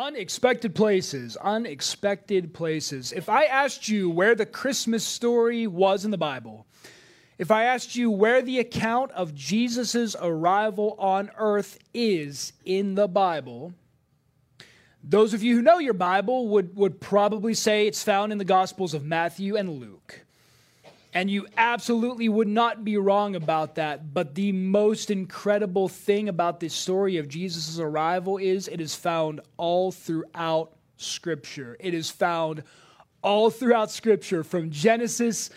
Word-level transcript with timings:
Unexpected 0.00 0.74
places, 0.74 1.36
unexpected 1.36 2.54
places. 2.54 3.12
If 3.12 3.28
I 3.28 3.44
asked 3.44 3.86
you 3.86 4.08
where 4.08 4.34
the 4.34 4.46
Christmas 4.46 5.04
story 5.04 5.66
was 5.66 6.06
in 6.06 6.10
the 6.10 6.16
Bible, 6.16 6.66
if 7.36 7.50
I 7.50 7.64
asked 7.64 7.94
you 7.94 8.10
where 8.10 8.40
the 8.40 8.60
account 8.60 9.12
of 9.12 9.34
Jesus' 9.34 10.16
arrival 10.18 10.96
on 10.98 11.30
earth 11.36 11.78
is 11.92 12.54
in 12.64 12.94
the 12.94 13.08
Bible, 13.08 13.74
those 15.04 15.34
of 15.34 15.42
you 15.42 15.56
who 15.56 15.62
know 15.62 15.78
your 15.78 15.92
Bible 15.92 16.48
would, 16.48 16.74
would 16.76 16.98
probably 16.98 17.52
say 17.52 17.86
it's 17.86 18.02
found 18.02 18.32
in 18.32 18.38
the 18.38 18.44
Gospels 18.46 18.94
of 18.94 19.04
Matthew 19.04 19.54
and 19.54 19.68
Luke. 19.68 20.24
And 21.12 21.30
you 21.30 21.48
absolutely 21.56 22.28
would 22.28 22.46
not 22.46 22.84
be 22.84 22.96
wrong 22.96 23.34
about 23.34 23.74
that. 23.76 24.14
But 24.14 24.34
the 24.34 24.52
most 24.52 25.10
incredible 25.10 25.88
thing 25.88 26.28
about 26.28 26.60
this 26.60 26.74
story 26.74 27.16
of 27.16 27.28
Jesus' 27.28 27.78
arrival 27.80 28.38
is 28.38 28.68
it 28.68 28.80
is 28.80 28.94
found 28.94 29.40
all 29.56 29.90
throughout 29.90 30.72
Scripture. 30.96 31.76
It 31.80 31.94
is 31.94 32.10
found 32.10 32.62
all 33.22 33.50
throughout 33.50 33.90
Scripture, 33.90 34.44
from 34.44 34.70
Genesis 34.70 35.50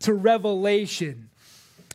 to 0.00 0.14
Revelation. 0.14 1.29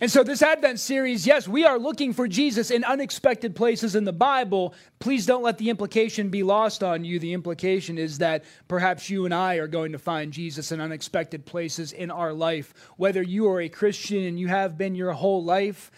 And 0.01 0.11
so, 0.11 0.25
this 0.25 0.41
Advent 0.41 0.81
series, 0.81 1.25
yes, 1.25 1.47
we 1.47 1.63
are 1.63 1.79
looking 1.79 2.11
for 2.11 2.27
Jesus 2.27 2.69
in 2.69 2.83
unexpected 2.83 3.55
places 3.55 3.95
in 3.95 4.03
the 4.03 4.11
Bible. 4.11 4.73
Please 4.99 5.25
don't 5.25 5.41
let 5.41 5.57
the 5.57 5.69
implication 5.69 6.27
be 6.27 6.43
lost 6.43 6.83
on 6.83 7.05
you. 7.05 7.17
The 7.17 7.31
implication 7.31 7.97
is 7.97 8.17
that 8.17 8.43
perhaps 8.67 9.09
you 9.09 9.23
and 9.23 9.33
I 9.33 9.55
are 9.55 9.69
going 9.69 9.93
to 9.93 9.97
find 9.97 10.33
Jesus 10.33 10.73
in 10.73 10.81
unexpected 10.81 11.45
places 11.45 11.93
in 11.93 12.11
our 12.11 12.33
life. 12.33 12.73
Whether 12.97 13.21
you 13.21 13.47
are 13.47 13.61
a 13.61 13.69
Christian 13.69 14.25
and 14.25 14.37
you 14.37 14.49
have 14.49 14.77
been 14.77 14.95
your 14.95 15.13
whole 15.13 15.45
life, 15.45 15.91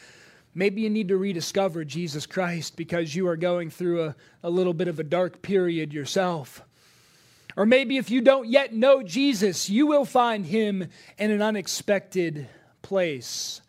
maybe 0.54 0.84
you 0.84 0.91
need 0.91 1.08
to 1.08 1.18
rediscover 1.18 1.84
Jesus 1.84 2.27
Christ 2.27 2.77
because 2.77 3.16
you 3.16 3.27
are 3.27 3.38
going 3.38 3.72
through 3.72 4.04
a, 4.04 4.16
a 4.44 4.50
little 4.52 4.76
bit 4.76 4.90
of 4.90 5.00
a 5.00 5.04
dark 5.04 5.41
period 5.41 5.91
yourself. 5.91 6.62
Or 7.55 7.66
maybe 7.66 7.98
if 7.98 8.12
you 8.12 8.22
don't 8.22 8.48
yet 8.48 8.76
know 8.76 9.02
Jesus, 9.02 9.72
you 9.72 9.88
will 9.88 10.05
find 10.05 10.46
him 10.46 10.88
in 11.18 11.32
an 11.32 11.41
unexpected 11.41 12.48
place. 12.84 13.62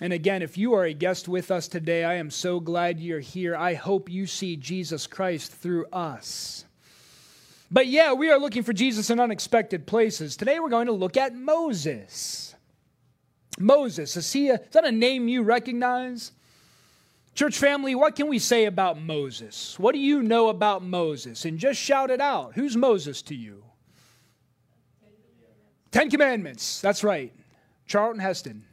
And 0.00 0.12
again, 0.12 0.42
if 0.42 0.56
you 0.56 0.74
are 0.74 0.84
a 0.84 0.94
guest 0.94 1.28
with 1.28 1.50
us 1.50 1.68
today, 1.68 2.04
I 2.04 2.14
am 2.14 2.30
so 2.30 2.58
glad 2.60 2.98
you're 2.98 3.20
here. 3.20 3.54
I 3.54 3.74
hope 3.74 4.08
you 4.08 4.26
see 4.26 4.56
Jesus 4.56 5.06
Christ 5.06 5.52
through 5.52 5.86
us. 5.92 6.64
But 7.70 7.86
yeah, 7.86 8.12
we 8.12 8.30
are 8.30 8.38
looking 8.38 8.62
for 8.62 8.72
Jesus 8.72 9.10
in 9.10 9.20
unexpected 9.20 9.86
places. 9.86 10.36
Today 10.36 10.60
we're 10.60 10.70
going 10.70 10.86
to 10.86 10.92
look 10.92 11.16
at 11.16 11.34
Moses. 11.34 12.54
Moses, 13.58 14.16
is, 14.16 14.32
he 14.32 14.48
a, 14.48 14.54
is 14.54 14.70
that 14.72 14.84
a 14.84 14.92
name 14.92 15.28
you 15.28 15.42
recognize? 15.42 16.32
Church 17.34 17.56
family, 17.56 17.94
what 17.94 18.16
can 18.16 18.28
we 18.28 18.38
say 18.38 18.66
about 18.66 19.00
Moses? 19.00 19.78
What 19.78 19.94
do 19.94 19.98
you 19.98 20.22
know 20.22 20.48
about 20.48 20.82
Moses? 20.82 21.44
And 21.44 21.58
just 21.58 21.80
shout 21.80 22.10
it 22.10 22.20
out. 22.20 22.52
Who's 22.54 22.76
Moses 22.76 23.22
to 23.22 23.34
you? 23.34 23.62
Ten 25.90 26.10
Commandments. 26.10 26.80
That's 26.80 27.04
right. 27.04 27.32
Charlton 27.86 28.20
Heston. 28.20 28.64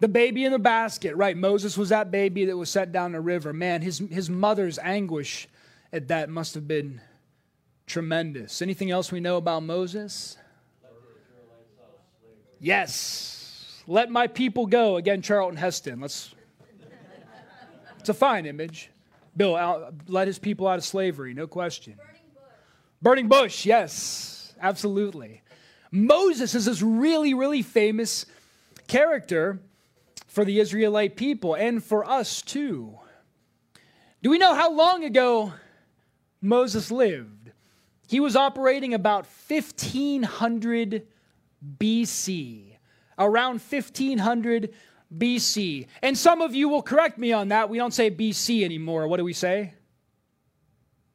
The 0.00 0.08
baby 0.08 0.44
in 0.44 0.52
the 0.52 0.58
basket, 0.58 1.16
right? 1.16 1.36
Moses 1.36 1.76
was 1.76 1.88
that 1.88 2.10
baby 2.10 2.44
that 2.44 2.56
was 2.56 2.70
set 2.70 2.92
down 2.92 3.12
the 3.12 3.20
river. 3.20 3.52
Man, 3.52 3.82
his, 3.82 3.98
his 3.98 4.30
mother's 4.30 4.78
anguish 4.78 5.48
at 5.92 6.08
that 6.08 6.28
must 6.28 6.54
have 6.54 6.68
been 6.68 7.00
tremendous. 7.86 8.62
Anything 8.62 8.90
else 8.90 9.10
we 9.10 9.18
know 9.18 9.36
about 9.36 9.64
Moses? 9.64 10.36
Yes. 12.60 13.82
Let 13.86 14.10
my 14.10 14.26
people 14.26 14.66
go. 14.66 14.96
Again, 14.96 15.22
Charlton 15.22 15.56
Heston. 15.56 16.00
Let's. 16.00 16.34
It's 17.98 18.08
a 18.08 18.14
fine 18.14 18.46
image. 18.46 18.90
Bill, 19.36 19.56
out, 19.56 19.94
let 20.08 20.26
his 20.26 20.38
people 20.38 20.66
out 20.66 20.78
of 20.78 20.84
slavery, 20.84 21.34
no 21.34 21.46
question. 21.46 21.94
Burning 21.96 22.22
bush. 22.34 22.42
Burning 23.02 23.28
bush, 23.28 23.66
yes, 23.66 24.52
absolutely. 24.60 25.42
Moses 25.90 26.54
is 26.54 26.64
this 26.64 26.82
really, 26.82 27.34
really 27.34 27.62
famous 27.62 28.26
character 28.88 29.60
for 30.28 30.44
the 30.44 30.60
Israelite 30.60 31.16
people 31.16 31.54
and 31.54 31.82
for 31.82 32.08
us 32.08 32.40
too. 32.42 32.96
Do 34.22 34.30
we 34.30 34.38
know 34.38 34.54
how 34.54 34.72
long 34.72 35.02
ago 35.02 35.52
Moses 36.40 36.90
lived? 36.90 37.50
He 38.06 38.20
was 38.20 38.36
operating 38.36 38.94
about 38.94 39.26
1500 39.48 41.06
BC. 41.78 42.64
Around 43.18 43.60
1500 43.60 44.74
BC. 45.16 45.86
And 46.02 46.16
some 46.16 46.40
of 46.42 46.54
you 46.54 46.68
will 46.68 46.82
correct 46.82 47.18
me 47.18 47.32
on 47.32 47.48
that. 47.48 47.68
We 47.68 47.78
don't 47.78 47.94
say 47.94 48.10
BC 48.10 48.64
anymore. 48.64 49.08
What 49.08 49.16
do 49.16 49.24
we 49.24 49.32
say? 49.32 49.74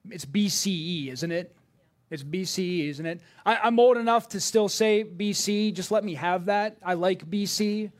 It's 0.10 0.26
BCE, 0.26 1.12
isn't 1.12 1.32
it? 1.32 1.56
It's 2.10 2.24
BCE, 2.24 2.90
isn't 2.90 3.06
it? 3.06 3.22
I, 3.46 3.68
am 3.68 3.80
old 3.80 3.98
enough 3.98 4.30
to 4.30 4.40
still 4.40 4.70
say 4.70 5.04
BC. 5.04 5.74
Just 5.74 5.92
let 5.92 6.04
me 6.04 6.16
have 6.16 6.46
that. 6.46 6.78
I 6.84 6.96
like 6.96 7.30
BC. 7.30 7.92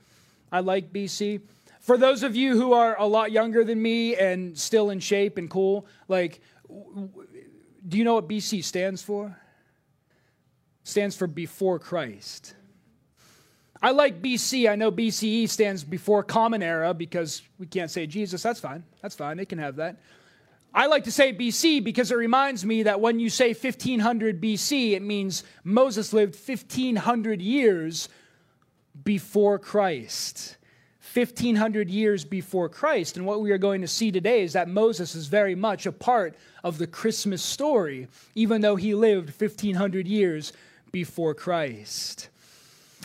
I 0.54 0.60
like 0.60 0.94
BC. 0.94 1.42
For 1.80 1.98
those 1.98 2.22
of 2.22 2.36
you 2.36 2.56
who 2.56 2.74
are 2.74 2.96
a 3.00 3.08
lot 3.08 3.32
younger 3.32 3.64
than 3.64 3.82
me 3.82 4.16
and 4.16 4.58
still 4.58 4.92
in 4.92 5.00
shape 5.00 5.40
and 5.40 5.50
cool, 5.50 5.88
like, 6.08 6.42
do 7.88 7.98
you 7.98 8.04
know 8.04 8.14
what 8.14 8.30
BC 8.30 8.64
stands 8.64 9.02
for? 9.02 9.36
Stands 10.84 11.16
for 11.16 11.26
before 11.26 11.80
Christ. 11.80 12.54
I 13.82 13.92
like 13.92 14.22
BC. 14.22 14.70
I 14.70 14.76
know 14.76 14.92
BCE 14.92 15.50
stands 15.50 15.84
before 15.84 16.24
Common 16.24 16.62
Era 16.62 16.94
because 16.94 17.42
we 17.58 17.66
can't 17.66 17.90
say 17.90 18.06
Jesus. 18.06 18.44
That's 18.44 18.60
fine. 18.60 18.84
That's 19.02 19.16
fine. 19.16 19.38
They 19.38 19.46
can 19.46 19.58
have 19.58 19.78
that. 19.78 19.98
I 20.72 20.86
like 20.86 21.04
to 21.06 21.12
say 21.12 21.34
BC 21.34 21.84
because 21.84 22.12
it 22.12 22.16
reminds 22.16 22.64
me 22.64 22.84
that 22.84 23.02
when 23.02 23.20
you 23.20 23.30
say 23.30 23.50
1500 23.50 24.40
BC, 24.40 24.92
it 24.92 25.02
means 25.02 25.44
Moses 25.64 26.14
lived 26.14 26.36
1500 26.36 27.42
years 27.42 28.08
before 29.04 29.60
Christ. 29.60 30.58
1500 31.14 31.90
years 31.90 32.26
before 32.26 32.70
Christ. 32.70 33.18
And 33.18 33.26
what 33.26 33.42
we 33.42 33.52
are 33.52 33.58
going 33.60 33.82
to 33.82 33.88
see 33.88 34.12
today 34.12 34.42
is 34.42 34.54
that 34.54 34.68
Moses 34.68 35.14
is 35.14 35.28
very 35.28 35.54
much 35.54 35.86
a 35.86 35.92
part 35.92 36.36
of 36.64 36.80
the 36.80 36.88
Christmas 36.88 37.44
story, 37.44 38.08
even 38.34 38.62
though 38.62 38.76
he 38.76 38.96
lived 38.96 39.30
1500 39.30 40.08
years 40.08 40.54
before 40.92 41.36
Christ. 41.36 42.30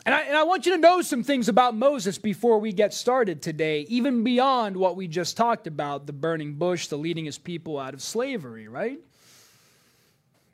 And 0.06 0.15
I, 0.15 0.22
and 0.22 0.37
I, 0.37 0.44
want 0.44 0.65
you 0.65 0.72
to 0.72 0.78
know 0.78 1.03
some 1.03 1.22
things 1.22 1.50
about 1.50 1.76
Moses 1.76 2.16
before 2.16 2.59
we 2.60 2.72
get 2.72 2.94
started 2.94 3.43
today, 3.43 3.81
even 3.88 4.25
beyond 4.25 4.75
what 4.75 4.97
we 4.97 5.06
just 5.06 5.37
talked 5.37 5.66
about 5.66 6.06
the 6.06 6.15
burning 6.15 6.55
bush, 6.55 6.87
the 6.87 6.97
leading 6.97 7.26
his 7.26 7.37
people 7.37 7.78
out 7.78 7.93
of 7.93 8.00
slavery, 8.00 8.69
right? 8.69 9.00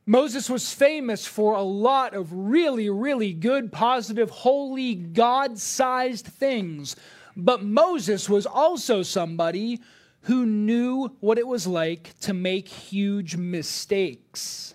Moses 0.06 0.50
was 0.50 0.72
famous 0.72 1.26
for 1.26 1.54
a 1.54 1.62
lot 1.62 2.14
of 2.14 2.32
really, 2.32 2.90
really 2.90 3.32
good, 3.32 3.72
positive, 3.72 4.28
holy, 4.28 4.94
God 4.94 5.58
sized 5.58 6.26
things. 6.26 6.94
But 7.36 7.64
Moses 7.64 8.28
was 8.28 8.44
also 8.44 9.02
somebody 9.02 9.80
who 10.22 10.44
knew 10.44 11.08
what 11.20 11.38
it 11.38 11.46
was 11.46 11.66
like 11.66 12.18
to 12.20 12.34
make 12.34 12.68
huge 12.68 13.36
mistakes. 13.36 14.74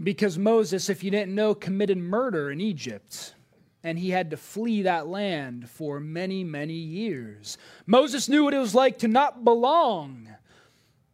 Because 0.00 0.38
Moses, 0.38 0.88
if 0.88 1.02
you 1.02 1.10
didn't 1.10 1.34
know, 1.34 1.54
committed 1.54 1.98
murder 1.98 2.50
in 2.50 2.60
Egypt. 2.60 3.34
And 3.82 3.98
he 3.98 4.10
had 4.10 4.30
to 4.30 4.36
flee 4.36 4.82
that 4.82 5.08
land 5.08 5.68
for 5.68 5.98
many, 5.98 6.44
many 6.44 6.74
years. 6.74 7.58
Moses 7.86 8.28
knew 8.28 8.44
what 8.44 8.54
it 8.54 8.58
was 8.58 8.74
like 8.74 8.98
to 8.98 9.08
not 9.08 9.44
belong 9.44 10.28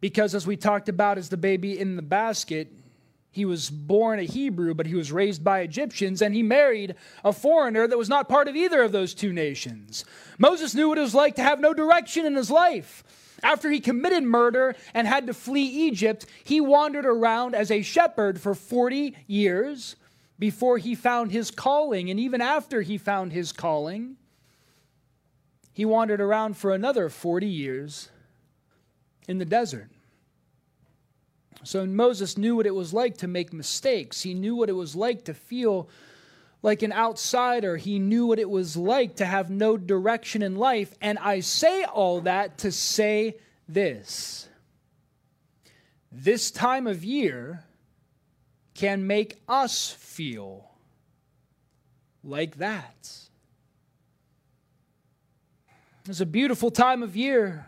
because, 0.05 0.35
as 0.35 0.45
we 0.45 0.55
talked 0.55 0.87
about, 0.87 1.17
as 1.17 1.29
the 1.29 1.35
baby 1.35 1.79
in 1.79 1.95
the 1.95 2.01
basket, 2.03 2.71
he 3.31 3.43
was 3.43 3.71
born 3.71 4.19
a 4.19 4.23
Hebrew, 4.23 4.75
but 4.75 4.85
he 4.85 4.93
was 4.93 5.11
raised 5.11 5.43
by 5.43 5.61
Egyptians, 5.61 6.21
and 6.21 6.35
he 6.35 6.43
married 6.43 6.93
a 7.23 7.33
foreigner 7.33 7.87
that 7.87 7.97
was 7.97 8.07
not 8.07 8.29
part 8.29 8.47
of 8.47 8.55
either 8.55 8.83
of 8.83 8.91
those 8.91 9.15
two 9.15 9.33
nations. 9.33 10.05
Moses 10.37 10.75
knew 10.75 10.89
what 10.89 10.99
it 10.99 11.01
was 11.01 11.15
like 11.15 11.33
to 11.37 11.41
have 11.41 11.59
no 11.59 11.73
direction 11.73 12.23
in 12.23 12.35
his 12.35 12.51
life. 12.51 13.03
After 13.41 13.71
he 13.71 13.79
committed 13.79 14.23
murder 14.23 14.75
and 14.93 15.07
had 15.07 15.25
to 15.25 15.33
flee 15.33 15.65
Egypt, 15.65 16.27
he 16.43 16.61
wandered 16.61 17.07
around 17.07 17.55
as 17.55 17.71
a 17.71 17.81
shepherd 17.81 18.39
for 18.39 18.53
40 18.53 19.15
years 19.25 19.95
before 20.37 20.77
he 20.77 20.93
found 20.93 21.31
his 21.31 21.49
calling. 21.49 22.11
And 22.11 22.19
even 22.19 22.41
after 22.41 22.83
he 22.83 22.99
found 22.99 23.33
his 23.33 23.51
calling, 23.51 24.17
he 25.73 25.83
wandered 25.83 26.21
around 26.21 26.57
for 26.57 26.75
another 26.75 27.09
40 27.09 27.47
years 27.47 28.09
in 29.27 29.39
the 29.39 29.45
desert. 29.45 29.89
So 31.65 31.85
Moses 31.85 32.37
knew 32.37 32.55
what 32.55 32.67
it 32.67 32.75
was 32.75 32.93
like 32.93 33.17
to 33.17 33.27
make 33.27 33.51
mistakes. 33.51 34.21
He 34.21 34.35
knew 34.35 34.55
what 34.55 34.69
it 34.69 34.73
was 34.73 34.95
like 34.95 35.25
to 35.25 35.33
feel 35.33 35.89
like 36.61 36.83
an 36.83 36.93
outsider. 36.93 37.75
He 37.75 37.97
knew 37.97 38.27
what 38.27 38.37
it 38.37 38.49
was 38.49 38.77
like 38.77 39.15
to 39.15 39.25
have 39.25 39.49
no 39.49 39.75
direction 39.75 40.43
in 40.43 40.55
life. 40.55 40.93
And 41.01 41.17
I 41.17 41.39
say 41.39 41.83
all 41.83 42.21
that 42.21 42.59
to 42.59 42.71
say 42.71 43.37
this 43.67 44.47
this 46.11 46.49
time 46.49 46.87
of 46.87 47.03
year 47.03 47.63
can 48.73 49.05
make 49.05 49.35
us 49.49 49.91
feel 49.91 50.69
like 52.23 52.57
that. 52.57 53.11
It's 56.07 56.21
a 56.21 56.25
beautiful 56.25 56.71
time 56.71 57.03
of 57.03 57.15
year 57.15 57.65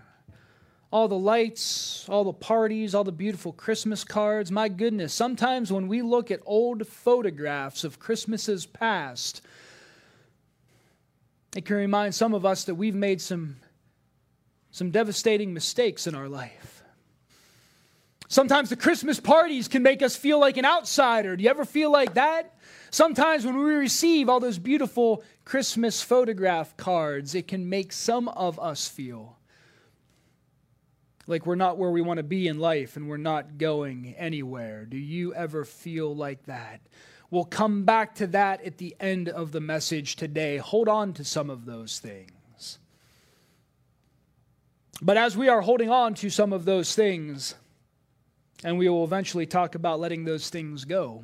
all 0.92 1.08
the 1.08 1.18
lights, 1.18 2.08
all 2.08 2.24
the 2.24 2.34
parties, 2.34 2.96
all 2.96 3.04
the 3.04 3.12
beautiful 3.12 3.52
Christmas 3.52 4.04
cards. 4.04 4.52
My 4.52 4.70
goodness, 4.70 5.14
sometimes 5.14 5.72
when 5.72 5.88
we 5.88 6.02
look 6.02 6.32
at 6.32 6.40
old 6.46 6.88
photographs 6.88 7.84
of 7.84 8.00
Christmases 8.00 8.66
past, 8.66 9.42
it 11.56 11.66
can 11.66 11.76
remind 11.76 12.16
some 12.16 12.34
of 12.34 12.46
us 12.46 12.64
that 12.66 12.76
we've 12.76 12.96
made 12.96 13.22
some, 13.22 13.58
some 14.72 14.92
devastating 14.92 15.54
mistakes 15.54 16.08
in 16.08 16.16
our 16.16 16.30
life. 16.30 16.84
Sometimes 18.30 18.70
the 18.70 18.76
Christmas 18.76 19.20
parties 19.20 19.68
can 19.68 19.84
make 19.84 20.02
us 20.02 20.16
feel 20.16 20.40
like 20.40 20.58
an 20.58 20.66
outsider. 20.66 21.36
Do 21.36 21.44
you 21.44 21.50
ever 21.50 21.66
feel 21.66 21.92
like 21.92 22.14
that? 22.16 22.54
Sometimes 22.92 23.46
when 23.46 23.58
we 23.58 23.74
receive 23.74 24.30
all 24.30 24.40
those 24.40 24.60
beautiful 24.60 25.24
Christmas 25.46 26.02
photograph 26.02 26.76
cards, 26.78 27.36
it 27.36 27.48
can 27.48 27.70
make 27.70 27.92
some 27.92 28.28
of 28.30 28.60
us 28.60 28.88
feel 28.88 29.37
like 31.28 31.46
we're 31.46 31.56
not 31.56 31.78
where 31.78 31.92
we 31.92 32.02
want 32.02 32.18
to 32.18 32.24
be 32.24 32.48
in 32.48 32.58
life 32.58 32.96
and 32.96 33.08
we're 33.08 33.18
not 33.18 33.58
going 33.58 34.16
anywhere. 34.18 34.86
Do 34.86 34.98
you 34.98 35.34
ever 35.34 35.66
feel 35.66 36.16
like 36.16 36.46
that? 36.46 36.80
We'll 37.30 37.46
come 37.46 37.84
back 37.84 38.16
to 38.16 38.28
that 38.28 38.64
at 38.64 38.78
the 38.78 38.96
end 39.02 39.28
of 39.28 39.52
the 39.52 39.60
message 39.60 40.16
today. 40.16 40.58
Hold 40.58 40.88
on 40.88 41.12
to 41.14 41.26
some 41.26 41.50
of 41.50 41.66
those 41.66 42.00
things. 42.00 42.80
But 45.02 45.18
as 45.18 45.36
we 45.36 45.50
are 45.50 45.62
holding 45.62 45.90
on 45.90 46.14
to 46.16 46.30
some 46.30 46.54
of 46.54 46.64
those 46.64 46.96
things, 46.96 47.56
and 48.64 48.78
we 48.78 48.88
will 48.88 49.04
eventually 49.04 49.46
talk 49.46 49.76
about 49.76 50.00
letting 50.00 50.24
those 50.24 50.50
things 50.50 50.86
go, 50.86 51.24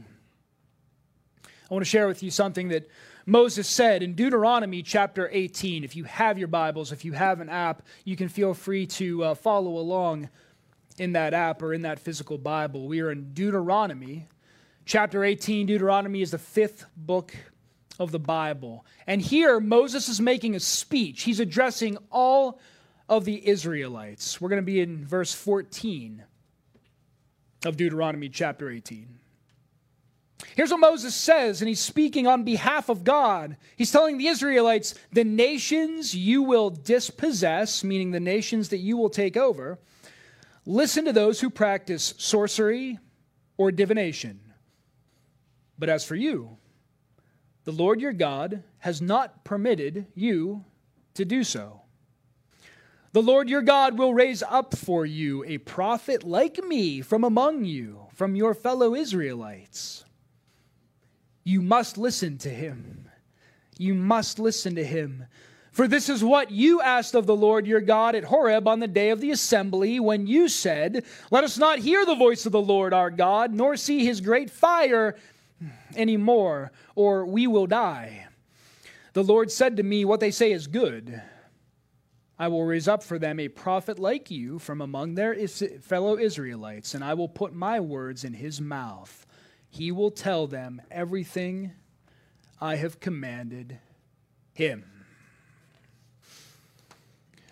I 1.46 1.74
want 1.74 1.86
to 1.86 1.90
share 1.90 2.08
with 2.08 2.22
you 2.22 2.30
something 2.30 2.68
that 2.68 2.88
Moses 3.26 3.70
said 3.70 4.04
in 4.04 4.16
Deuteronomy 4.16 4.84
chapter 4.84 5.30
18. 5.32 5.86
If 5.86 5.96
you 5.96 6.04
have 6.04 6.38
your 6.38 6.50
Bibles, 6.50 6.92
if 6.92 7.06
you 7.06 7.14
have 7.14 7.40
an 7.40 7.48
app, 7.48 7.82
you 8.04 8.18
can 8.18 8.28
feel 8.28 8.54
free 8.54 8.86
to 8.88 9.24
uh, 9.24 9.36
follow 9.36 9.78
along 9.78 10.30
in 10.98 11.14
that 11.14 11.34
app 11.34 11.62
or 11.62 11.74
in 11.74 11.84
that 11.84 12.00
physical 12.00 12.38
Bible. 12.38 12.86
We 12.86 13.00
are 13.00 13.12
in 13.12 13.34
Deuteronomy 13.34 14.28
chapter 14.86 15.24
18. 15.24 15.68
Deuteronomy 15.68 16.22
is 16.22 16.32
the 16.32 16.38
fifth 16.38 16.86
book 16.98 17.34
of 17.98 18.12
the 18.12 18.20
Bible. 18.20 18.86
And 19.08 19.22
here, 19.22 19.62
Moses 19.62 20.10
is 20.10 20.20
making 20.20 20.56
a 20.56 20.60
speech. 20.60 21.24
He's 21.24 21.40
addressing 21.40 21.98
all 22.12 22.60
of 23.08 23.24
the 23.24 23.48
Israelites. 23.48 24.42
We're 24.42 24.50
going 24.50 24.62
to 24.62 24.66
be 24.66 24.82
in 24.82 25.06
verse 25.06 25.34
14 25.34 26.26
of 27.64 27.78
Deuteronomy 27.78 28.28
chapter 28.28 28.70
18. 28.70 29.20
Here's 30.56 30.72
what 30.72 30.80
Moses 30.80 31.16
says, 31.16 31.62
and 31.62 31.68
he's 31.68 31.80
speaking 31.80 32.28
on 32.28 32.44
behalf 32.44 32.90
of 32.90 33.04
God. 33.04 33.58
He's 33.76 33.92
telling 33.92 34.18
the 34.18 34.28
Israelites, 34.28 34.94
The 35.12 35.24
nations 35.24 36.14
you 36.16 36.44
will 36.44 36.70
dispossess, 36.70 37.84
meaning 37.84 38.12
the 38.12 38.20
nations 38.20 38.70
that 38.70 38.78
you 38.78 38.98
will 38.98 39.10
take 39.10 39.36
over, 39.36 39.80
listen 40.66 41.06
to 41.06 41.14
those 41.14 41.40
who 41.40 41.50
practice 41.50 42.14
sorcery 42.18 43.00
or 43.58 43.72
divination. 43.72 44.40
But 45.80 45.90
as 45.90 46.06
for 46.06 46.16
you, 46.16 46.58
the 47.64 47.72
Lord 47.72 48.02
your 48.02 48.14
God 48.14 48.64
has 48.80 49.02
not 49.02 49.44
permitted 49.44 50.08
you 50.14 50.66
to 51.16 51.26
do 51.26 51.44
so. 51.44 51.82
The 53.14 53.22
Lord 53.22 53.48
your 53.48 53.62
God 53.62 53.98
will 53.98 54.14
raise 54.14 54.44
up 54.44 54.76
for 54.76 55.06
you 55.06 55.44
a 55.46 55.60
prophet 55.60 56.24
like 56.24 56.64
me 56.64 57.02
from 57.02 57.24
among 57.24 57.64
you, 57.64 58.08
from 58.14 58.36
your 58.36 58.54
fellow 58.54 58.96
Israelites. 58.96 60.04
You 61.44 61.62
must 61.62 61.98
listen 61.98 62.38
to 62.40 62.50
him. 62.50 63.10
You 63.78 63.94
must 63.94 64.40
listen 64.40 64.76
to 64.76 64.86
him. 64.86 65.26
For 65.72 65.88
this 65.88 66.08
is 66.08 66.24
what 66.24 66.52
you 66.52 66.82
asked 66.82 67.16
of 67.16 67.26
the 67.26 67.36
Lord 67.36 67.66
your 67.66 67.82
God 67.82 68.14
at 68.14 68.26
Horeb 68.26 68.68
on 68.68 68.80
the 68.80 68.88
day 68.88 69.10
of 69.10 69.20
the 69.20 69.32
assembly, 69.32 70.00
when 70.00 70.28
you 70.28 70.48
said, 70.48 71.04
Let 71.32 71.44
us 71.44 71.58
not 71.58 71.80
hear 71.80 72.06
the 72.06 72.16
voice 72.16 72.46
of 72.46 72.52
the 72.52 72.62
Lord 72.62 72.94
our 72.94 73.10
God, 73.10 73.54
nor 73.54 73.76
see 73.76 74.06
his 74.06 74.22
great 74.22 74.52
fire 74.52 75.16
any 75.96 76.16
more, 76.16 76.72
or 76.96 77.26
we 77.26 77.48
will 77.48 77.66
die. 77.66 78.28
The 79.14 79.24
Lord 79.24 79.52
said 79.52 79.78
to 79.78 79.84
me, 79.84 80.06
What 80.06 80.20
they 80.20 80.32
say 80.32 80.52
is 80.52 80.68
good. 80.68 81.22
I 82.38 82.48
will 82.50 82.66
raise 82.66 82.88
up 82.88 83.02
for 83.02 83.18
them 83.18 83.40
a 83.40 83.48
prophet 83.48 83.98
like 83.98 84.30
you 84.30 84.60
from 84.60 84.80
among 84.80 85.16
their 85.16 85.48
fellow 85.48 86.18
Israelites, 86.18 86.94
and 86.94 87.04
I 87.04 87.16
will 87.16 87.28
put 87.28 87.54
my 87.54 87.80
words 87.80 88.24
in 88.24 88.34
his 88.34 88.62
mouth 88.62 89.26
he 89.74 89.92
will 89.92 90.12
tell 90.12 90.46
them 90.46 90.82
everything 90.92 91.72
I 92.62 92.76
have 92.76 93.00
commanded 93.00 93.80
him. 94.54 94.86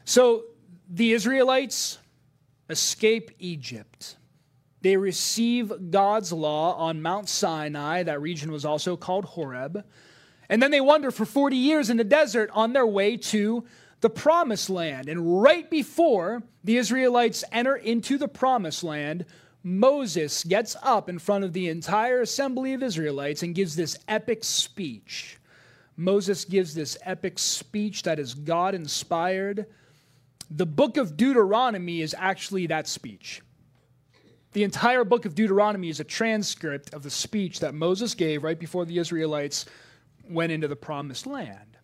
So 0.05 0.43
the 0.87 1.13
Israelites 1.13 1.97
escape 2.69 3.31
Egypt. 3.39 4.17
They 4.81 4.97
receive 4.97 5.73
God's 5.89 6.31
law 6.31 6.75
on 6.75 7.01
Mount 7.01 7.27
Sinai. 7.27 8.03
That 8.03 8.21
region 8.21 8.51
was 8.51 8.65
also 8.65 8.95
called 8.95 9.25
Horeb. 9.25 9.83
And 10.47 10.61
then 10.61 10.69
they 10.69 10.81
wander 10.81 11.09
for 11.09 11.25
40 11.25 11.55
years 11.55 11.89
in 11.89 11.97
the 11.97 12.03
desert 12.03 12.51
on 12.53 12.73
their 12.73 12.85
way 12.85 13.17
to 13.17 13.65
the 14.01 14.11
promised 14.11 14.69
land. 14.69 15.09
And 15.09 15.41
right 15.41 15.67
before 15.71 16.43
the 16.63 16.77
Israelites 16.77 17.43
enter 17.51 17.75
into 17.75 18.19
the 18.19 18.27
promised 18.27 18.83
land, 18.83 19.25
Moses 19.63 20.43
gets 20.43 20.75
up 20.81 21.07
in 21.07 21.19
front 21.19 21.43
of 21.43 21.53
the 21.53 21.69
entire 21.69 22.21
assembly 22.21 22.73
of 22.73 22.81
Israelites 22.81 23.43
and 23.43 23.53
gives 23.53 23.75
this 23.75 23.97
epic 24.07 24.43
speech. 24.43 25.37
Moses 25.97 26.45
gives 26.45 26.73
this 26.73 26.97
epic 27.03 27.37
speech 27.37 28.03
that 28.03 28.17
is 28.17 28.33
God 28.33 28.73
inspired. 28.73 29.67
The 30.49 30.65
book 30.65 30.97
of 30.97 31.15
Deuteronomy 31.15 32.01
is 32.01 32.15
actually 32.17 32.67
that 32.67 32.87
speech. 32.87 33.41
The 34.53 34.63
entire 34.63 35.03
book 35.03 35.25
of 35.25 35.35
Deuteronomy 35.35 35.89
is 35.89 35.99
a 35.99 36.03
transcript 36.03 36.93
of 36.93 37.03
the 37.03 37.09
speech 37.09 37.59
that 37.59 37.73
Moses 37.73 38.15
gave 38.15 38.43
right 38.43 38.59
before 38.59 38.85
the 38.85 38.97
Israelites 38.97 39.65
went 40.27 40.51
into 40.51 40.67
the 40.67 40.75
promised 40.75 41.27
land. 41.27 41.77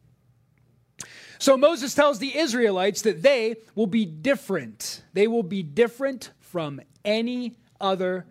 So 1.40 1.56
Moses 1.56 1.94
tells 1.94 2.18
the 2.20 2.36
Israelites 2.36 3.04
that 3.04 3.22
they 3.22 3.58
will 3.76 3.88
be 3.88 4.06
different. 4.06 5.04
They 5.14 5.28
will 5.28 5.44
be 5.44 5.62
different 5.64 6.32
from 6.40 6.82
any 7.06 7.56
other 7.80 8.26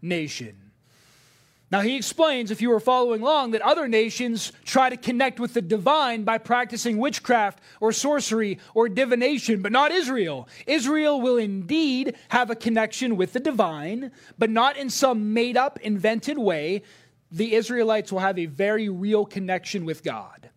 nation. 0.00 0.56
Now, 1.70 1.80
he 1.80 1.96
explains, 1.96 2.50
if 2.50 2.60
you 2.60 2.68
were 2.68 2.80
following 2.80 3.22
along, 3.22 3.52
that 3.52 3.62
other 3.62 3.88
nations 3.88 4.52
try 4.62 4.90
to 4.90 4.96
connect 4.98 5.40
with 5.40 5.54
the 5.54 5.62
divine 5.62 6.22
by 6.22 6.36
practicing 6.36 6.98
witchcraft 6.98 7.60
or 7.80 7.92
sorcery 7.92 8.58
or 8.74 8.90
divination, 8.90 9.62
but 9.62 9.72
not 9.72 9.90
Israel. 9.90 10.50
Israel 10.66 11.18
will 11.18 11.38
indeed 11.38 12.14
have 12.28 12.50
a 12.50 12.54
connection 12.54 13.16
with 13.16 13.32
the 13.32 13.40
divine, 13.40 14.12
but 14.38 14.50
not 14.50 14.76
in 14.76 14.90
some 14.90 15.32
made 15.32 15.56
up, 15.56 15.78
invented 15.80 16.36
way. 16.36 16.82
The 17.30 17.54
Israelites 17.54 18.12
will 18.12 18.20
have 18.20 18.38
a 18.38 18.44
very 18.44 18.90
real 18.90 19.24
connection 19.24 19.86
with 19.86 20.02
God. 20.02 20.50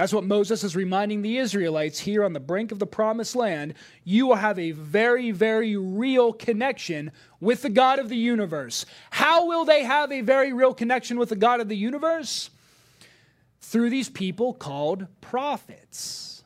That's 0.00 0.14
what 0.14 0.24
Moses 0.24 0.64
is 0.64 0.74
reminding 0.74 1.20
the 1.20 1.36
Israelites 1.36 1.98
here 1.98 2.24
on 2.24 2.32
the 2.32 2.40
brink 2.40 2.72
of 2.72 2.78
the 2.78 2.86
promised 2.86 3.36
land. 3.36 3.74
You 4.02 4.28
will 4.28 4.36
have 4.36 4.58
a 4.58 4.70
very, 4.70 5.30
very 5.30 5.76
real 5.76 6.32
connection 6.32 7.12
with 7.38 7.60
the 7.60 7.68
God 7.68 7.98
of 7.98 8.08
the 8.08 8.16
universe. 8.16 8.86
How 9.10 9.44
will 9.46 9.66
they 9.66 9.84
have 9.84 10.10
a 10.10 10.22
very 10.22 10.54
real 10.54 10.72
connection 10.72 11.18
with 11.18 11.28
the 11.28 11.36
God 11.36 11.60
of 11.60 11.68
the 11.68 11.76
universe? 11.76 12.48
Through 13.60 13.90
these 13.90 14.08
people 14.08 14.54
called 14.54 15.06
prophets. 15.20 16.44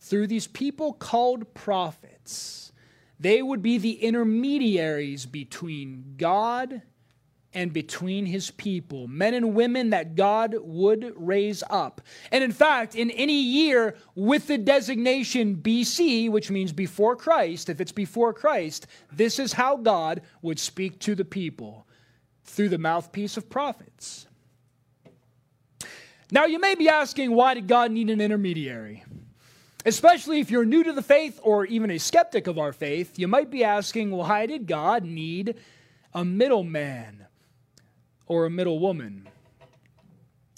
Through 0.00 0.28
these 0.28 0.46
people 0.46 0.94
called 0.94 1.52
prophets. 1.52 2.72
They 3.20 3.42
would 3.42 3.60
be 3.60 3.76
the 3.76 4.02
intermediaries 4.02 5.26
between 5.26 6.14
God 6.16 6.80
and 7.54 7.72
between 7.72 8.26
his 8.26 8.50
people, 8.50 9.08
men 9.08 9.32
and 9.32 9.54
women 9.54 9.90
that 9.90 10.14
God 10.14 10.54
would 10.60 11.12
raise 11.16 11.62
up. 11.70 12.02
And 12.30 12.44
in 12.44 12.52
fact, 12.52 12.94
in 12.94 13.10
any 13.10 13.40
year 13.40 13.96
with 14.14 14.46
the 14.46 14.58
designation 14.58 15.56
BC, 15.56 16.30
which 16.30 16.50
means 16.50 16.72
before 16.72 17.16
Christ, 17.16 17.70
if 17.70 17.80
it's 17.80 17.92
before 17.92 18.34
Christ, 18.34 18.86
this 19.10 19.38
is 19.38 19.54
how 19.54 19.76
God 19.76 20.22
would 20.42 20.58
speak 20.58 20.98
to 21.00 21.14
the 21.14 21.24
people 21.24 21.86
through 22.44 22.68
the 22.68 22.78
mouthpiece 22.78 23.36
of 23.36 23.48
prophets. 23.48 24.26
Now, 26.30 26.44
you 26.44 26.58
may 26.58 26.74
be 26.74 26.90
asking, 26.90 27.32
why 27.32 27.54
did 27.54 27.66
God 27.66 27.90
need 27.90 28.10
an 28.10 28.20
intermediary? 28.20 29.04
Especially 29.86 30.40
if 30.40 30.50
you're 30.50 30.66
new 30.66 30.84
to 30.84 30.92
the 30.92 31.02
faith 31.02 31.40
or 31.42 31.64
even 31.64 31.90
a 31.90 31.98
skeptic 31.98 32.46
of 32.46 32.58
our 32.58 32.74
faith, 32.74 33.18
you 33.18 33.26
might 33.26 33.50
be 33.50 33.64
asking, 33.64 34.10
why 34.10 34.44
did 34.44 34.66
God 34.66 35.04
need 35.04 35.54
a 36.12 36.26
middleman? 36.26 37.24
Or 38.28 38.46
a 38.46 38.50
middle 38.50 38.78
woman. 38.78 39.26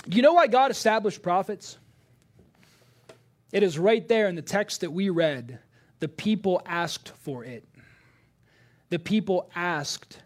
You 0.07 0.23
know 0.23 0.35
why 0.35 0.47
God 0.47 0.71
established 0.71 1.23
prophets? 1.23 1.79
It 3.53 3.62
is 3.62 3.79
right 3.79 4.07
there 4.07 4.29
in 4.29 4.35
the 4.35 4.43
text 4.43 4.83
that 4.83 4.93
we 4.93 5.09
read. 5.09 5.59
The 6.00 6.09
people 6.09 6.62
asked 6.67 7.11
for 7.21 7.45
it. 7.45 7.65
The 8.91 8.99
people 8.99 9.50
asked 9.55 10.21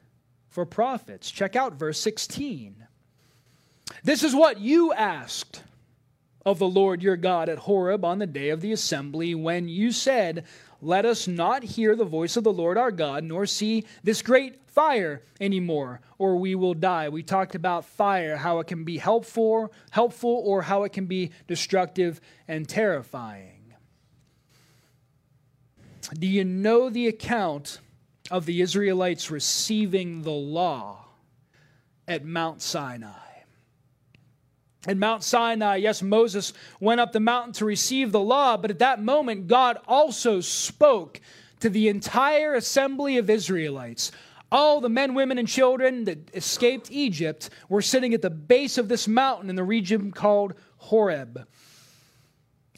for 0.49 0.65
prophets. 0.65 1.31
Check 1.31 1.57
out 1.57 1.75
verse 1.75 1.99
16. 2.01 2.77
This 4.03 4.23
is 4.23 4.35
what 4.35 4.61
you 4.61 4.93
asked 4.93 5.63
of 6.47 6.59
the 6.59 6.69
Lord 6.69 7.03
your 7.03 7.17
God 7.17 7.49
at 7.49 7.59
Horeb 7.59 8.05
on 8.05 8.19
the 8.19 8.27
day 8.27 8.51
of 8.51 8.61
the 8.61 8.73
assembly 8.73 9.35
when 9.35 9.69
you 9.69 9.93
said, 9.93 10.45
let 10.85 11.07
us 11.07 11.27
not 11.27 11.63
hear 11.63 11.97
the 11.97 12.05
voice 12.05 12.37
of 12.37 12.45
the 12.45 12.53
Lord 12.53 12.77
our 12.77 12.93
God, 12.93 13.25
nor 13.25 13.47
see 13.47 13.85
this 14.03 14.21
great 14.23 14.61
fire 14.69 15.23
anymore, 15.41 16.01
or 16.19 16.37
we 16.37 16.55
will 16.55 16.75
die. 16.75 17.09
We 17.09 17.23
talked 17.23 17.55
about 17.55 17.85
fire, 17.85 18.37
how 18.37 18.59
it 18.59 18.67
can 18.67 18.85
be 18.85 18.99
helpful, 18.99 19.73
helpful, 19.91 20.43
or 20.45 20.63
how 20.63 20.83
it 20.83 20.93
can 20.93 21.07
be 21.07 21.31
destructive 21.47 22.21
and 22.47 22.69
terrifying. 22.69 23.75
Do 26.13 26.27
you 26.27 26.45
know 26.45 26.91
the 26.91 27.09
account 27.09 27.81
of 28.31 28.45
the 28.45 28.61
Israelites 28.61 29.31
receiving 29.31 30.23
the 30.23 30.31
law 30.31 31.07
at 32.07 32.25
Mount 32.25 32.61
Sinai? 32.61 33.34
At 34.87 34.99
Mount 34.99 35.23
Sinai, 35.23 35.77
yes, 35.77 36.03
Moses 36.03 36.53
went 36.79 37.01
up 37.01 37.13
the 37.13 37.21
mountain 37.21 37.55
to 37.55 37.65
receive 37.65 38.13
the 38.13 38.21
law, 38.21 38.57
but 38.57 38.71
at 38.71 38.81
that 38.81 39.03
moment, 39.03 39.49
God 39.49 39.79
also 39.89 40.41
spoke 40.41 41.21
to 41.61 41.71
the 41.71 41.89
entire 41.89 42.55
assembly 42.55 43.17
of 43.17 43.31
Israelites. 43.31 44.13
All 44.53 44.81
the 44.81 44.91
men, 44.91 45.15
women, 45.15 45.39
and 45.39 45.49
children 45.49 46.05
that 46.05 46.31
escaped 46.35 46.91
Egypt 46.91 47.49
were 47.69 47.83
sitting 47.83 48.13
at 48.13 48.21
the 48.21 48.31
base 48.31 48.77
of 48.77 48.89
this 48.89 49.09
mountain 49.09 49.49
in 49.49 49.57
the 49.57 49.65
region 49.65 50.13
called 50.13 50.53
Horeb. 50.77 51.47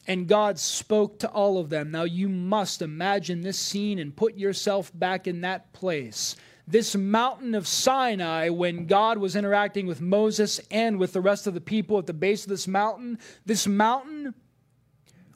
And 0.07 0.27
God 0.27 0.57
spoke 0.57 1.19
to 1.19 1.29
all 1.29 1.57
of 1.57 1.69
them. 1.69 1.91
Now 1.91 2.03
you 2.03 2.29
must 2.29 2.81
imagine 2.81 3.41
this 3.41 3.59
scene 3.59 3.99
and 3.99 4.15
put 4.15 4.37
yourself 4.37 4.89
back 4.93 5.27
in 5.27 5.41
that 5.41 5.73
place 5.73 6.37
this 6.67 6.95
mountain 6.95 7.55
of 7.55 7.65
Sinai, 7.65 8.49
when 8.49 8.87
God 8.87 9.17
was 9.17 9.35
interacting 9.37 9.87
with 9.87 10.01
Moses 10.01 10.59
and 10.69 10.99
with 10.99 11.13
the 11.13 11.21
rest 11.21 11.47
of 11.47 11.53
the 11.53 11.61
people 11.61 11.97
at 11.97 12.07
the 12.07 12.13
base 12.13 12.43
of 12.43 12.49
this 12.49 12.67
mountain, 12.67 13.19
this 13.45 13.65
mountain 13.65 14.35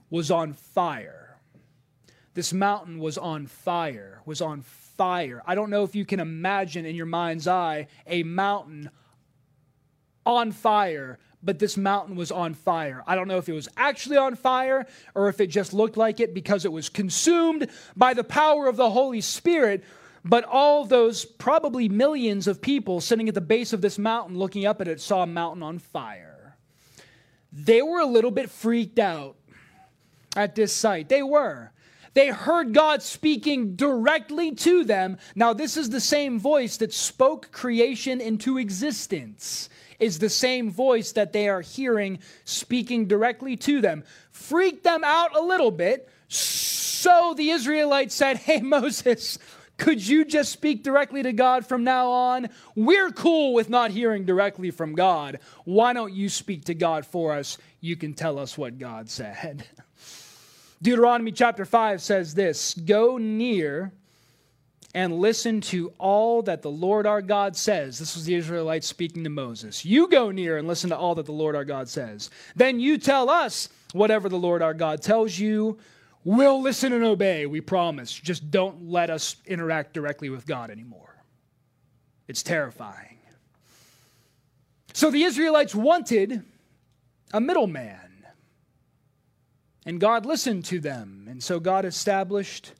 was 0.10 0.30
on 0.30 0.54
fire. 0.54 1.40
This 2.34 2.52
mountain 2.52 3.00
was 3.00 3.18
on 3.18 3.48
fire, 3.48 4.22
was 4.26 4.42
on 4.42 4.62
fire. 4.62 5.42
I 5.46 5.56
don't 5.56 5.70
know 5.70 5.84
if 5.84 5.96
you 5.96 6.06
can 6.06 6.20
imagine 6.20 6.86
in 6.86 6.96
your 6.96 7.06
mind's 7.06 7.48
eye 7.48 7.88
a 8.08 8.24
mountain 8.24 8.90
on 10.26 10.52
fire, 10.52 11.18
but 11.42 11.60
this 11.60 11.78
mountain 11.78 12.16
was 12.16 12.32
on 12.32 12.54
fire. 12.54 13.04
I 13.08 13.16
don't 13.16 13.28
know 13.28 13.38
if 13.38 13.50
it 13.50 13.54
was 13.54 13.70
actually 13.78 14.18
on 14.18 14.36
fire 14.36 14.86
or 15.16 15.30
if 15.30 15.40
it 15.40 15.48
just 15.48 15.74
looked 15.74 15.98
like 15.98 16.20
it 16.20 16.34
because 16.34 16.66
it 16.66 16.72
was 16.72 16.90
consumed 16.90 17.70
by 17.96 18.14
the 18.14 18.24
power 18.24 18.68
of 18.68 18.76
the 18.76 18.90
Holy 18.90 19.22
Spirit. 19.22 19.84
But 20.24 20.44
all 20.46 20.86
those 20.86 21.26
probably 21.26 21.90
millions 21.90 22.48
of 22.48 22.62
people 22.62 23.02
sitting 23.02 23.28
at 23.28 23.34
the 23.34 23.42
base 23.42 23.74
of 23.74 23.82
this 23.82 23.98
mountain 23.98 24.38
looking 24.38 24.66
up 24.66 24.82
at 24.82 24.88
it 24.88 25.02
saw 25.02 25.24
a 25.24 25.28
mountain 25.28 25.64
on 25.64 25.80
fire. 25.80 26.58
They 27.52 27.82
were 27.82 28.00
a 28.00 28.06
little 28.06 28.32
bit 28.32 28.50
freaked 28.50 29.00
out 29.00 29.36
at 30.36 30.56
this 30.56 30.74
sight. 30.74 31.10
They 31.10 31.24
were. 31.24 31.72
They 32.14 32.28
heard 32.28 32.74
God 32.74 33.02
speaking 33.02 33.76
directly 33.76 34.54
to 34.56 34.84
them. 34.84 35.18
Now, 35.34 35.54
this 35.54 35.78
is 35.78 35.90
the 35.90 36.02
same 36.02 36.40
voice 36.40 36.78
that 36.78 36.94
spoke 36.94 37.52
creation 37.52 38.20
into 38.20 38.58
existence, 38.58 39.70
is 40.00 40.20
the 40.20 40.30
same 40.30 40.70
voice 40.72 41.14
that 41.14 41.32
they 41.32 41.48
are 41.48 41.62
hearing 41.62 42.20
speaking 42.44 43.08
directly 43.08 43.56
to 43.58 43.80
them. 43.80 44.04
Freaked 44.32 44.84
them 44.84 45.04
out 45.06 45.36
a 45.36 45.42
little 45.42 45.72
bit. 45.72 46.10
So 46.28 47.34
the 47.34 47.50
Israelites 47.50 48.14
said, 48.14 48.38
Hey, 48.38 48.60
Moses, 48.62 49.40
could 49.82 50.08
you 50.08 50.26
just 50.26 50.52
speak 50.52 50.84
directly 50.84 51.24
to 51.24 51.34
God 51.34 51.66
from 51.66 51.84
now 51.84 52.08
on? 52.12 52.50
We're 52.76 53.10
cool 53.10 53.56
with 53.56 53.68
not 53.68 53.90
hearing 53.90 54.26
directly 54.26 54.70
from 54.70 54.94
God. 54.94 55.40
Why 55.66 55.92
don't 55.94 56.14
you 56.14 56.30
speak 56.30 56.66
to 56.66 56.76
God 56.76 57.04
for 57.04 57.34
us? 57.34 57.58
You 57.80 57.96
can 57.96 58.14
tell 58.14 58.38
us 58.38 58.56
what 58.56 58.78
God 58.78 59.10
said. 59.10 59.66
Deuteronomy 60.84 61.32
chapter 61.32 61.66
5 61.66 62.00
says 62.00 62.36
this 62.36 62.76
Go 62.76 63.18
near 63.18 63.92
and 64.94 65.20
listen 65.20 65.62
to 65.62 65.92
all 65.98 66.44
that 66.44 66.62
the 66.62 66.70
Lord 66.70 67.08
our 67.08 67.24
God 67.24 67.56
says. 67.56 67.98
This 67.98 68.14
was 68.14 68.26
the 68.26 68.36
Israelites 68.36 68.86
speaking 68.86 69.24
to 69.24 69.32
Moses. 69.32 69.84
You 69.84 70.08
go 70.10 70.30
near 70.30 70.60
and 70.60 70.68
listen 70.68 70.92
to 70.92 70.98
all 70.98 71.16
that 71.16 71.26
the 71.26 71.32
Lord 71.32 71.56
our 71.56 71.66
God 71.66 71.90
says. 71.90 72.30
Then 72.56 72.80
you 72.80 73.00
tell 73.00 73.32
us 73.32 73.68
whatever 73.94 74.30
the 74.30 74.38
Lord 74.38 74.62
our 74.62 74.76
God 74.76 75.02
tells 75.02 75.40
you. 75.40 75.80
We'll 76.24 76.62
listen 76.62 76.94
and 76.94 77.04
obey, 77.04 77.46
we 77.46 77.62
promise. 77.62 78.14
Just 78.14 78.52
don't 78.52 78.90
let 78.90 79.10
us 79.10 79.38
interact 79.46 79.94
directly 79.94 80.30
with 80.30 80.46
God 80.46 80.70
anymore. 80.70 81.24
It's 82.28 82.44
terrifying. 82.44 83.18
So 84.94 85.10
the 85.10 85.24
Israelites 85.24 85.74
wanted 85.74 86.44
a 87.34 87.42
middleman. 87.42 87.98
And 89.86 90.00
God 90.00 90.26
listened 90.26 90.66
to 90.66 90.80
them. 90.80 91.28
And 91.30 91.42
so 91.42 91.60
God 91.60 91.86
established 91.86 92.74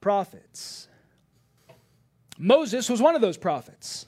prophets. 0.00 0.88
Moses 2.38 2.90
was 2.90 3.00
one 3.00 3.14
of 3.14 3.20
those 3.20 3.36
prophets. 3.36 4.06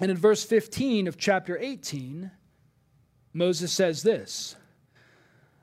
And 0.00 0.10
in 0.10 0.16
verse 0.16 0.42
15 0.42 1.06
of 1.06 1.16
chapter 1.16 1.56
18, 1.58 2.30
Moses 3.32 3.72
says 3.72 4.02
this 4.02 4.56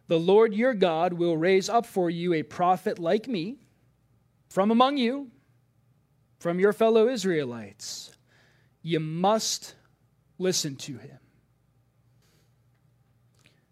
the 0.07 0.19
Lord 0.19 0.53
your 0.53 0.73
God 0.73 1.13
will 1.13 1.37
raise 1.37 1.69
up 1.69 1.85
for 1.85 2.09
you 2.09 2.33
a 2.33 2.43
prophet 2.43 2.99
like 2.99 3.27
me 3.27 3.57
from 4.49 4.71
among 4.71 4.97
you, 4.97 5.29
from 6.39 6.59
your 6.59 6.73
fellow 6.73 7.09
Israelites. 7.09 8.11
You 8.81 8.99
must 8.99 9.75
listen 10.37 10.75
to 10.77 10.97
him. 10.97 11.19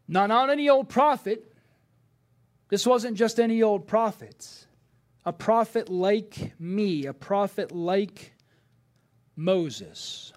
Not, 0.07 0.27
not 0.27 0.49
any 0.49 0.69
old 0.69 0.89
prophet. 0.89 1.53
This 2.69 2.85
wasn't 2.85 3.17
just 3.17 3.39
any 3.39 3.63
old 3.63 3.87
prophet. 3.87 4.65
A 5.23 5.33
prophet 5.33 5.89
like 5.89 6.59
me, 6.59 7.05
a 7.05 7.13
prophet 7.13 7.71
like 7.71 8.33
Moses. 9.35 10.33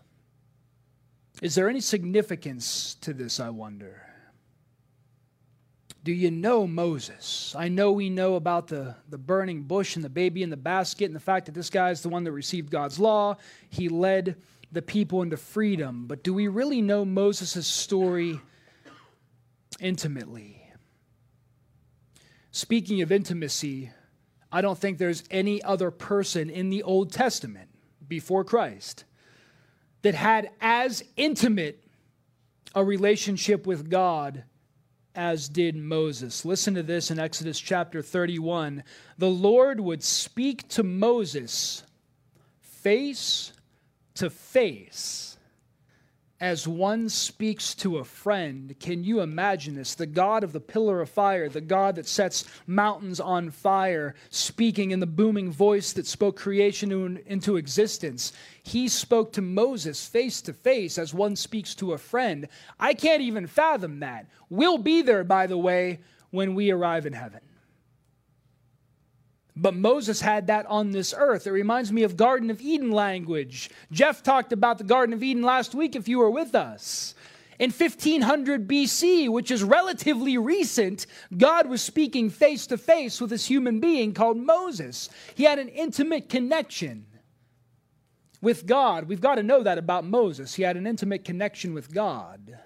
Is 1.42 1.54
there 1.54 1.68
any 1.68 1.80
significance 1.80 2.94
to 3.02 3.12
this, 3.12 3.40
I 3.40 3.50
wonder? 3.50 4.07
Do 6.08 6.14
you 6.14 6.30
know 6.30 6.66
Moses? 6.66 7.54
I 7.54 7.68
know 7.68 7.92
we 7.92 8.08
know 8.08 8.36
about 8.36 8.68
the, 8.68 8.96
the 9.10 9.18
burning 9.18 9.64
bush 9.64 9.94
and 9.94 10.02
the 10.02 10.08
baby 10.08 10.42
in 10.42 10.48
the 10.48 10.56
basket 10.56 11.04
and 11.04 11.14
the 11.14 11.20
fact 11.20 11.44
that 11.44 11.54
this 11.54 11.68
guy 11.68 11.90
is 11.90 12.00
the 12.00 12.08
one 12.08 12.24
that 12.24 12.32
received 12.32 12.70
God's 12.70 12.98
law. 12.98 13.36
He 13.68 13.90
led 13.90 14.36
the 14.72 14.80
people 14.80 15.20
into 15.20 15.36
freedom. 15.36 16.06
But 16.06 16.24
do 16.24 16.32
we 16.32 16.48
really 16.48 16.80
know 16.80 17.04
Moses' 17.04 17.66
story 17.66 18.40
intimately? 19.80 20.72
Speaking 22.52 23.02
of 23.02 23.12
intimacy, 23.12 23.90
I 24.50 24.62
don't 24.62 24.78
think 24.78 24.96
there's 24.96 25.24
any 25.30 25.62
other 25.62 25.90
person 25.90 26.48
in 26.48 26.70
the 26.70 26.84
Old 26.84 27.12
Testament 27.12 27.68
before 28.08 28.44
Christ 28.44 29.04
that 30.00 30.14
had 30.14 30.52
as 30.62 31.04
intimate 31.18 31.84
a 32.74 32.82
relationship 32.82 33.66
with 33.66 33.90
God 33.90 34.44
as 35.14 35.48
did 35.48 35.74
Moses. 35.74 36.44
Listen 36.44 36.74
to 36.74 36.82
this 36.82 37.10
in 37.10 37.18
Exodus 37.18 37.58
chapter 37.58 38.02
31. 38.02 38.84
The 39.16 39.30
Lord 39.30 39.80
would 39.80 40.02
speak 40.02 40.68
to 40.68 40.82
Moses 40.82 41.82
face 42.60 43.52
to 44.14 44.30
face 44.30 45.37
as 46.40 46.68
one 46.68 47.08
speaks 47.08 47.74
to 47.74 47.98
a 47.98 48.04
friend. 48.04 48.74
Can 48.78 49.02
you 49.02 49.20
imagine 49.20 49.74
this? 49.74 49.94
The 49.94 50.06
God 50.06 50.44
of 50.44 50.52
the 50.52 50.60
pillar 50.60 51.00
of 51.00 51.10
fire, 51.10 51.48
the 51.48 51.60
God 51.60 51.96
that 51.96 52.06
sets 52.06 52.44
mountains 52.66 53.18
on 53.18 53.50
fire, 53.50 54.14
speaking 54.30 54.92
in 54.92 55.00
the 55.00 55.06
booming 55.06 55.50
voice 55.50 55.92
that 55.94 56.06
spoke 56.06 56.36
creation 56.36 57.18
into 57.26 57.56
existence. 57.56 58.32
He 58.62 58.86
spoke 58.86 59.32
to 59.32 59.42
Moses 59.42 60.06
face 60.06 60.40
to 60.42 60.52
face 60.52 60.96
as 60.96 61.12
one 61.12 61.34
speaks 61.34 61.74
to 61.76 61.92
a 61.92 61.98
friend. 61.98 62.48
I 62.78 62.94
can't 62.94 63.22
even 63.22 63.46
fathom 63.46 64.00
that. 64.00 64.26
We'll 64.48 64.78
be 64.78 65.02
there, 65.02 65.24
by 65.24 65.48
the 65.48 65.58
way, 65.58 66.00
when 66.30 66.54
we 66.54 66.70
arrive 66.70 67.06
in 67.06 67.14
heaven. 67.14 67.40
But 69.60 69.74
Moses 69.74 70.20
had 70.20 70.46
that 70.46 70.66
on 70.66 70.92
this 70.92 71.12
earth. 71.16 71.48
It 71.48 71.50
reminds 71.50 71.90
me 71.90 72.04
of 72.04 72.16
Garden 72.16 72.48
of 72.48 72.60
Eden 72.60 72.92
language. 72.92 73.70
Jeff 73.90 74.22
talked 74.22 74.52
about 74.52 74.78
the 74.78 74.84
Garden 74.84 75.12
of 75.12 75.22
Eden 75.22 75.42
last 75.42 75.74
week 75.74 75.96
if 75.96 76.06
you 76.06 76.20
were 76.20 76.30
with 76.30 76.54
us. 76.54 77.16
In 77.58 77.72
1500 77.72 78.68
BC, 78.68 79.28
which 79.28 79.50
is 79.50 79.64
relatively 79.64 80.38
recent, 80.38 81.06
God 81.36 81.68
was 81.68 81.82
speaking 81.82 82.30
face 82.30 82.68
to 82.68 82.78
face 82.78 83.20
with 83.20 83.30
this 83.30 83.46
human 83.46 83.80
being 83.80 84.14
called 84.14 84.36
Moses. 84.36 85.10
He 85.34 85.42
had 85.42 85.58
an 85.58 85.68
intimate 85.68 86.28
connection 86.28 87.06
with 88.40 88.64
God. 88.64 89.08
We've 89.08 89.20
got 89.20 89.34
to 89.34 89.42
know 89.42 89.64
that 89.64 89.76
about 89.76 90.04
Moses. 90.04 90.54
He 90.54 90.62
had 90.62 90.76
an 90.76 90.86
intimate 90.86 91.24
connection 91.24 91.74
with 91.74 91.92
God, 91.92 92.56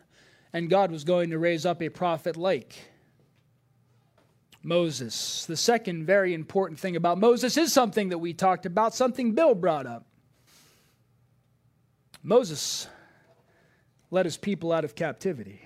and 0.53 0.69
God 0.69 0.91
was 0.91 1.05
going 1.05 1.31
to 1.31 1.39
raise 1.39 1.65
up 1.65 1.81
a 1.81 1.89
prophet 1.89 2.37
like 2.37 2.92
Moses. 4.63 5.47
The 5.47 5.57
second 5.57 6.07
very 6.07 6.35
important 6.35 6.79
thing 6.79 6.97
about 6.97 7.19
Moses 7.19 7.57
is 7.57 7.73
something 7.73 8.11
that 8.11 8.19
we 8.19 8.33
talked 8.33 8.67
about, 8.67 8.95
something 8.95 9.35
Bill 9.35 9.55
brought 9.55 9.87
up. 9.87 10.07
Moses 12.23 12.87
led 14.11 14.27
his 14.27 14.37
people 14.37 14.73
out 14.73 14.85
of 14.85 14.95
captivity. 14.95 15.63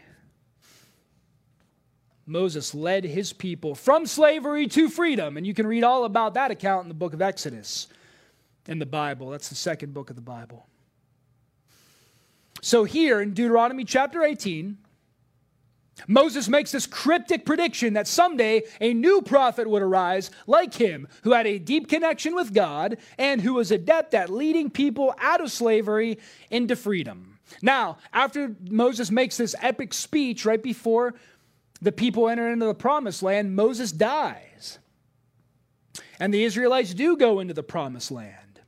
Moses 2.27 2.75
led 2.75 3.05
his 3.05 3.33
people 3.33 3.75
from 3.75 4.07
slavery 4.07 4.67
to 4.69 4.89
freedom. 4.89 5.37
And 5.37 5.47
you 5.47 5.55
can 5.55 5.67
read 5.67 5.85
all 5.85 6.05
about 6.05 6.35
that 6.35 6.51
account 6.51 6.85
in 6.85 6.89
the 6.89 6.95
book 6.95 7.15
of 7.15 7.23
Exodus 7.23 7.89
in 8.67 8.79
the 8.79 8.87
Bible. 8.87 9.31
That's 9.31 9.49
the 9.49 9.55
second 9.55 9.95
book 9.95 10.11
of 10.11 10.17
the 10.17 10.23
Bible. 10.23 10.67
So, 12.63 12.85
here 12.85 13.21
in 13.21 13.33
Deuteronomy 13.33 13.85
chapter 13.85 14.25
18, 14.25 14.79
Moses 16.07 16.49
makes 16.49 16.73
this 16.73 16.87
cryptic 16.87 17.47
prediction 17.47 17.95
that 17.95 18.07
someday 18.07 18.63
a 18.81 18.93
new 18.93 19.23
prophet 19.23 19.69
would 19.69 19.83
arise 19.83 20.31
like 20.47 20.75
him, 20.75 21.09
who 21.23 21.33
had 21.33 21.47
a 21.47 21.59
deep 21.59 21.89
connection 21.89 22.35
with 22.35 22.53
God 22.53 22.99
and 23.19 23.41
who 23.41 23.55
was 23.55 23.71
adept 23.71 24.15
at 24.15 24.31
leading 24.31 24.71
people 24.71 25.15
out 25.19 25.41
of 25.41 25.51
slavery 25.51 26.19
into 26.51 26.77
freedom. 26.77 27.39
Now, 27.63 27.99
after 28.13 28.55
Moses 28.69 29.11
makes 29.11 29.37
this 29.37 29.55
epic 29.63 29.95
speech 29.95 30.45
right 30.45 30.63
before 30.63 31.15
the 31.81 31.93
people 31.93 32.29
enter 32.29 32.51
into 32.51 32.67
the 32.67 32.75
promised 32.75 33.23
land, 33.23 33.55
Moses 33.55 33.93
dies. 33.93 34.79
And 36.19 36.33
the 36.33 36.45
Israelites 36.45 36.95
do 36.95 37.17
go 37.17 37.41
into 37.41 37.55
the 37.55 37.63
promised 37.63 38.11
land. 38.11 38.61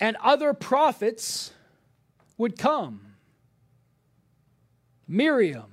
And 0.00 0.16
other 0.22 0.54
prophets 0.54 1.52
would 2.38 2.58
come 2.58 3.00
Miriam, 5.06 5.71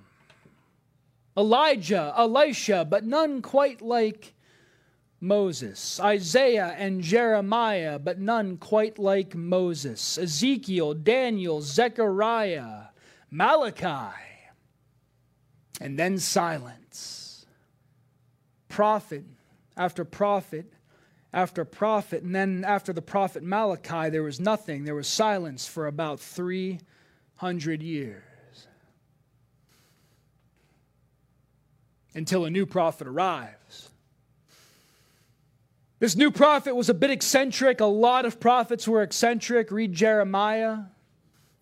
Elijah, 1.39 2.13
Elisha, 2.17 2.84
but 2.84 3.05
none 3.05 3.41
quite 3.41 3.81
like 3.81 4.34
Moses, 5.22 5.98
Isaiah 6.01 6.75
and 6.77 7.01
Jeremiah, 7.01 7.98
but 7.98 8.19
none 8.19 8.58
quite 8.58 9.00
like 9.00 9.36
Moses, 9.36 10.17
Ezekiel, 10.17 10.93
Daniel, 10.96 11.62
Zechariah, 11.62 12.88
Malachi, 13.31 14.17
and 15.79 15.98
then 15.98 16.17
silence. 16.17 17.46
Prophet 18.67 19.24
after 19.77 20.03
prophet 20.03 20.74
after 21.31 21.63
prophet, 21.63 22.24
and 22.24 22.36
then 22.36 22.65
after 22.67 22.91
the 22.91 23.01
prophet 23.01 23.43
Malachi, 23.43 24.10
there 24.10 24.24
was 24.24 24.41
nothing. 24.41 24.84
There 24.84 24.96
was 24.96 25.08
silence 25.08 25.65
for 25.65 25.88
about 25.88 26.19
300 26.19 27.81
years. 27.81 28.28
Until 32.13 32.46
a 32.46 32.50
new 32.50 32.66
prophet 32.66 33.08
arrives. 33.08 33.89
This 36.00 36.16
new 36.16 36.32
prophet 36.32 36.75
was 36.75 36.89
a 36.89 36.94
bit 36.94 37.12
eccentric. 37.12 37.82
A 37.82 37.86
lot 37.86 38.25
of 38.25 38.39
prophets 38.39 38.88
were 38.88 39.04
eccentric. 39.04 39.70
Read 39.70 39.94
Jeremiah. 39.94 40.80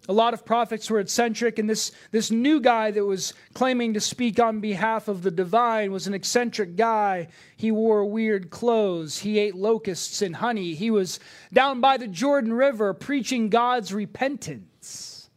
A 0.10 0.14
lot 0.14 0.34
of 0.34 0.46
prophets 0.46 0.90
were 0.90 1.02
eccentric, 1.02 1.60
and 1.60 1.70
this, 1.70 1.92
this 2.12 2.32
new 2.32 2.62
guy 2.62 2.92
that 2.92 3.04
was 3.04 3.34
claiming 3.54 3.94
to 3.94 4.00
speak 4.00 4.40
on 4.40 4.62
behalf 4.62 5.10
of 5.10 5.22
the 5.22 5.32
divine 5.32 5.92
was 5.92 6.08
an 6.08 6.14
eccentric 6.14 6.78
guy. 6.78 7.28
He 7.58 7.72
wore 7.72 8.06
weird 8.06 8.50
clothes. 8.50 9.18
He 9.18 9.38
ate 9.38 9.56
locusts 9.56 10.22
and 10.22 10.38
honey. 10.38 10.76
He 10.76 10.92
was 10.92 11.20
down 11.52 11.82
by 11.82 11.98
the 11.98 12.08
Jordan 12.08 12.54
River 12.54 12.94
preaching 12.94 13.50
God's 13.50 13.94
repentance 13.94 15.30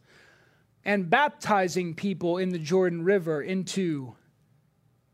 and 0.85 1.09
baptizing 1.09 1.93
people 1.93 2.37
in 2.37 2.49
the 2.49 2.59
Jordan 2.59 3.03
River 3.03 3.41
into 3.41 4.15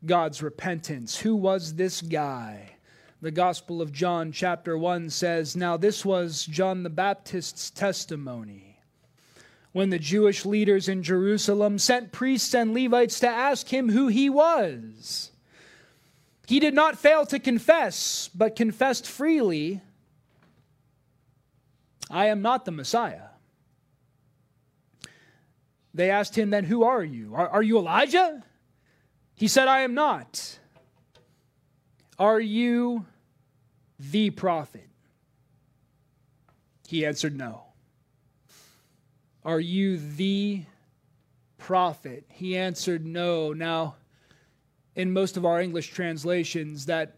God's 0.04 0.42
repentance. 0.42 1.18
Who 1.18 1.34
was 1.36 1.74
this 1.74 2.00
guy? 2.00 2.76
The 3.20 3.30
Gospel 3.30 3.82
of 3.82 3.92
John, 3.92 4.30
chapter 4.30 4.78
1 4.78 5.10
says, 5.10 5.56
Now 5.56 5.76
this 5.76 6.04
was 6.04 6.46
John 6.46 6.84
the 6.84 6.90
Baptist's 6.90 7.70
testimony 7.70 8.68
when 9.72 9.90
the 9.90 9.98
Jewish 9.98 10.44
leaders 10.44 10.88
in 10.88 11.02
Jerusalem 11.02 11.78
sent 11.78 12.12
priests 12.12 12.54
and 12.54 12.72
Levites 12.72 13.20
to 13.20 13.28
ask 13.28 13.68
him 13.68 13.90
who 13.90 14.08
he 14.08 14.30
was. 14.30 15.30
He 16.46 16.60
did 16.60 16.74
not 16.74 16.98
fail 16.98 17.26
to 17.26 17.38
confess, 17.38 18.30
but 18.34 18.56
confessed 18.56 19.06
freely, 19.06 19.82
I 22.10 22.26
am 22.26 22.40
not 22.40 22.64
the 22.64 22.70
Messiah. 22.70 23.28
They 25.92 26.10
asked 26.10 26.36
him 26.36 26.50
then, 26.50 26.64
Who 26.64 26.84
are 26.84 27.04
you? 27.04 27.34
Are, 27.34 27.48
are 27.48 27.62
you 27.62 27.78
Elijah? 27.78 28.42
He 29.38 29.46
said, 29.46 29.68
I 29.68 29.82
am 29.82 29.94
not. 29.94 30.58
Are 32.18 32.40
you 32.40 33.06
the 34.00 34.30
prophet? 34.30 34.88
He 36.88 37.06
answered, 37.06 37.36
No. 37.36 37.62
Are 39.44 39.60
you 39.60 39.96
the 39.96 40.64
prophet? 41.56 42.24
He 42.28 42.56
answered, 42.56 43.06
No. 43.06 43.52
Now, 43.52 43.94
in 44.96 45.12
most 45.12 45.36
of 45.36 45.46
our 45.46 45.60
English 45.60 45.90
translations, 45.90 46.86
that 46.86 47.17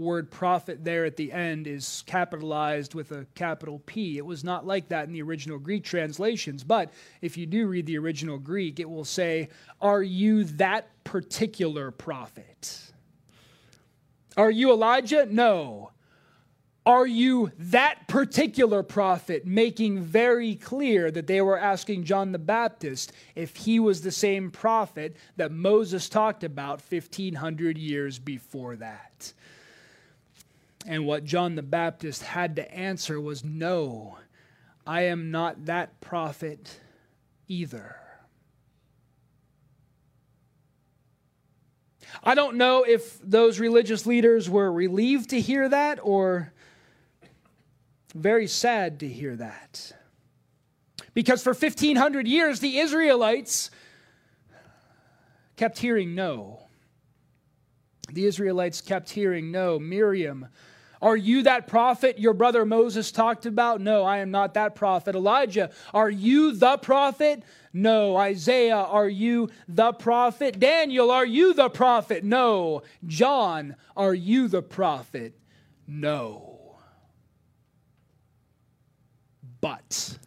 word 0.00 0.30
prophet 0.30 0.82
there 0.82 1.04
at 1.04 1.16
the 1.16 1.30
end 1.30 1.66
is 1.66 2.02
capitalized 2.06 2.94
with 2.94 3.12
a 3.12 3.26
capital 3.34 3.80
P. 3.86 4.16
It 4.16 4.24
was 4.24 4.42
not 4.42 4.66
like 4.66 4.88
that 4.88 5.06
in 5.06 5.12
the 5.12 5.22
original 5.22 5.58
Greek 5.58 5.84
translations, 5.84 6.64
but 6.64 6.90
if 7.20 7.36
you 7.36 7.46
do 7.46 7.66
read 7.66 7.86
the 7.86 7.98
original 7.98 8.38
Greek, 8.38 8.80
it 8.80 8.88
will 8.88 9.04
say, 9.04 9.50
Are 9.80 10.02
you 10.02 10.44
that 10.44 10.88
particular 11.04 11.90
prophet? 11.90 12.92
Are 14.36 14.50
you 14.50 14.72
Elijah? 14.72 15.26
No. 15.26 15.90
Are 16.86 17.06
you 17.06 17.52
that 17.58 18.08
particular 18.08 18.82
prophet? 18.82 19.44
Making 19.44 20.00
very 20.00 20.54
clear 20.54 21.10
that 21.10 21.26
they 21.26 21.42
were 21.42 21.58
asking 21.58 22.04
John 22.04 22.32
the 22.32 22.38
Baptist 22.38 23.12
if 23.34 23.54
he 23.54 23.78
was 23.78 24.00
the 24.00 24.10
same 24.10 24.50
prophet 24.50 25.16
that 25.36 25.52
Moses 25.52 26.08
talked 26.08 26.42
about 26.42 26.80
1500 26.80 27.76
years 27.76 28.18
before 28.18 28.76
that. 28.76 29.32
And 30.86 31.06
what 31.06 31.24
John 31.24 31.56
the 31.56 31.62
Baptist 31.62 32.22
had 32.22 32.56
to 32.56 32.74
answer 32.74 33.20
was 33.20 33.44
no, 33.44 34.18
I 34.86 35.02
am 35.02 35.30
not 35.30 35.66
that 35.66 36.00
prophet 36.00 36.80
either. 37.48 37.96
I 42.24 42.34
don't 42.34 42.56
know 42.56 42.82
if 42.82 43.18
those 43.22 43.60
religious 43.60 44.06
leaders 44.06 44.48
were 44.50 44.72
relieved 44.72 45.30
to 45.30 45.40
hear 45.40 45.68
that 45.68 46.00
or 46.02 46.52
very 48.14 48.46
sad 48.46 49.00
to 49.00 49.08
hear 49.08 49.36
that. 49.36 49.92
Because 51.14 51.42
for 51.42 51.52
1500 51.52 52.26
years, 52.26 52.60
the 52.60 52.78
Israelites 52.78 53.70
kept 55.56 55.78
hearing 55.78 56.14
no. 56.14 56.69
The 58.12 58.26
Israelites 58.26 58.80
kept 58.80 59.10
hearing 59.10 59.50
no. 59.50 59.78
Miriam, 59.78 60.48
are 61.02 61.16
you 61.16 61.42
that 61.44 61.66
prophet 61.66 62.18
your 62.18 62.34
brother 62.34 62.66
Moses 62.66 63.10
talked 63.10 63.46
about? 63.46 63.80
No, 63.80 64.04
I 64.04 64.18
am 64.18 64.30
not 64.30 64.54
that 64.54 64.74
prophet. 64.74 65.14
Elijah, 65.14 65.70
are 65.94 66.10
you 66.10 66.52
the 66.52 66.76
prophet? 66.76 67.42
No. 67.72 68.16
Isaiah, 68.16 68.76
are 68.76 69.08
you 69.08 69.48
the 69.66 69.92
prophet? 69.92 70.58
Daniel, 70.58 71.10
are 71.10 71.24
you 71.24 71.54
the 71.54 71.70
prophet? 71.70 72.22
No. 72.22 72.82
John, 73.06 73.76
are 73.96 74.14
you 74.14 74.48
the 74.48 74.62
prophet? 74.62 75.38
No. 75.86 76.76
But 79.60 80.18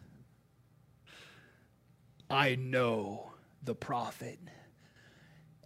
I 2.28 2.56
know 2.56 3.30
the 3.62 3.74
prophet. 3.74 4.38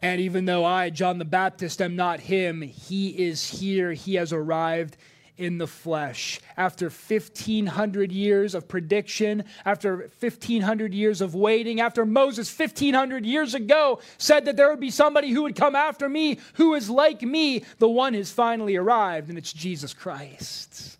And 0.00 0.20
even 0.20 0.44
though 0.44 0.64
I, 0.64 0.90
John 0.90 1.18
the 1.18 1.24
Baptist, 1.24 1.82
am 1.82 1.96
not 1.96 2.20
him, 2.20 2.62
he 2.62 3.08
is 3.08 3.48
here. 3.48 3.92
He 3.92 4.14
has 4.14 4.32
arrived 4.32 4.96
in 5.36 5.58
the 5.58 5.66
flesh. 5.66 6.40
After 6.56 6.86
1,500 6.86 8.10
years 8.10 8.54
of 8.54 8.68
prediction, 8.68 9.44
after 9.64 10.10
1,500 10.20 10.92
years 10.92 11.20
of 11.20 11.34
waiting, 11.34 11.80
after 11.80 12.04
Moses 12.04 12.56
1,500 12.56 13.24
years 13.24 13.54
ago 13.54 14.00
said 14.18 14.44
that 14.44 14.56
there 14.56 14.68
would 14.68 14.80
be 14.80 14.90
somebody 14.90 15.30
who 15.30 15.42
would 15.42 15.56
come 15.56 15.76
after 15.76 16.08
me 16.08 16.38
who 16.54 16.74
is 16.74 16.90
like 16.90 17.22
me, 17.22 17.64
the 17.78 17.88
one 17.88 18.14
has 18.14 18.32
finally 18.32 18.76
arrived, 18.76 19.28
and 19.28 19.38
it's 19.38 19.52
Jesus 19.52 19.94
Christ 19.94 20.97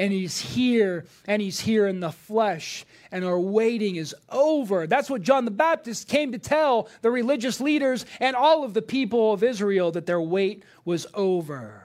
and 0.00 0.14
he's 0.14 0.40
here 0.40 1.04
and 1.26 1.42
he's 1.42 1.60
here 1.60 1.86
in 1.86 2.00
the 2.00 2.10
flesh 2.10 2.86
and 3.12 3.22
our 3.22 3.38
waiting 3.38 3.96
is 3.96 4.14
over. 4.30 4.86
That's 4.86 5.10
what 5.10 5.20
John 5.20 5.44
the 5.44 5.50
Baptist 5.50 6.08
came 6.08 6.32
to 6.32 6.38
tell 6.38 6.88
the 7.02 7.10
religious 7.10 7.60
leaders 7.60 8.06
and 8.18 8.34
all 8.34 8.64
of 8.64 8.72
the 8.72 8.80
people 8.80 9.34
of 9.34 9.42
Israel 9.42 9.92
that 9.92 10.06
their 10.06 10.20
wait 10.20 10.62
was 10.86 11.06
over. 11.12 11.82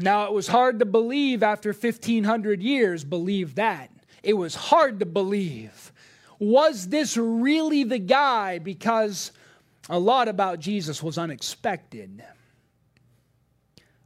Now, 0.00 0.24
it 0.24 0.32
was 0.32 0.48
hard 0.48 0.80
to 0.80 0.84
believe 0.84 1.44
after 1.44 1.68
1500 1.68 2.60
years, 2.60 3.04
believe 3.04 3.54
that. 3.54 3.92
It 4.24 4.32
was 4.32 4.56
hard 4.56 4.98
to 4.98 5.06
believe. 5.06 5.92
Was 6.40 6.88
this 6.88 7.16
really 7.16 7.84
the 7.84 8.00
guy? 8.00 8.58
Because 8.58 9.30
a 9.88 10.00
lot 10.00 10.26
about 10.26 10.58
Jesus 10.58 11.00
was 11.00 11.16
unexpected 11.16 12.24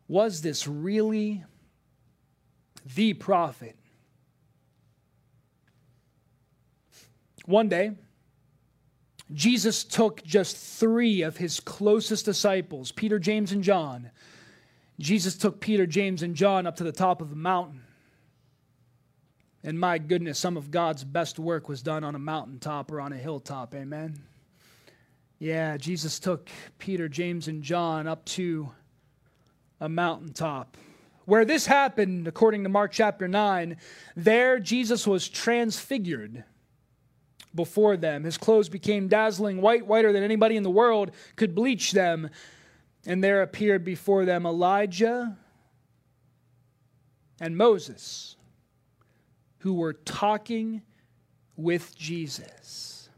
was 0.08 0.40
this 0.40 0.66
really 0.66 1.44
the 2.96 3.12
prophet? 3.14 3.76
One 7.44 7.68
day, 7.68 7.92
Jesus 9.32 9.84
took 9.84 10.22
just 10.24 10.56
three 10.56 11.22
of 11.22 11.36
his 11.36 11.60
closest 11.60 12.24
disciples, 12.24 12.92
Peter, 12.92 13.18
James, 13.18 13.52
and 13.52 13.62
John. 13.62 14.10
Jesus 14.98 15.36
took 15.36 15.60
Peter, 15.60 15.86
James, 15.86 16.22
and 16.22 16.34
John 16.34 16.66
up 16.66 16.76
to 16.76 16.84
the 16.84 16.92
top 16.92 17.20
of 17.20 17.32
a 17.32 17.36
mountain. 17.36 17.82
And 19.62 19.78
my 19.78 19.98
goodness, 19.98 20.38
some 20.38 20.56
of 20.56 20.70
God's 20.70 21.04
best 21.04 21.38
work 21.38 21.68
was 21.68 21.82
done 21.82 22.04
on 22.04 22.14
a 22.14 22.18
mountaintop 22.18 22.90
or 22.90 23.00
on 23.00 23.12
a 23.12 23.16
hilltop. 23.18 23.74
Amen. 23.74 24.18
Yeah, 25.38 25.76
Jesus 25.76 26.18
took 26.18 26.48
Peter, 26.78 27.08
James, 27.08 27.48
and 27.48 27.62
John 27.62 28.06
up 28.06 28.24
to 28.26 28.70
a 29.80 29.88
mountaintop. 29.88 30.76
Where 31.24 31.44
this 31.44 31.66
happened, 31.66 32.26
according 32.26 32.62
to 32.62 32.68
Mark 32.68 32.92
chapter 32.92 33.28
9, 33.28 33.76
there 34.16 34.58
Jesus 34.58 35.06
was 35.06 35.28
transfigured 35.28 36.44
before 37.54 37.96
them. 37.96 38.24
His 38.24 38.38
clothes 38.38 38.68
became 38.68 39.08
dazzling 39.08 39.60
white, 39.60 39.86
whiter 39.86 40.12
than 40.12 40.22
anybody 40.22 40.56
in 40.56 40.62
the 40.62 40.70
world 40.70 41.10
could 41.36 41.54
bleach 41.54 41.92
them. 41.92 42.30
And 43.06 43.22
there 43.22 43.42
appeared 43.42 43.84
before 43.84 44.24
them 44.24 44.46
Elijah 44.46 45.36
and 47.40 47.56
Moses, 47.56 48.36
who 49.58 49.74
were 49.74 49.92
talking 49.92 50.82
with 51.56 51.96
Jesus. 51.96 53.08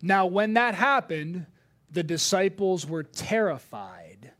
Now, 0.00 0.26
when 0.26 0.54
that 0.54 0.74
happened, 0.74 1.46
the 1.90 2.02
disciples 2.02 2.86
were 2.86 3.04
terrified, 3.04 4.31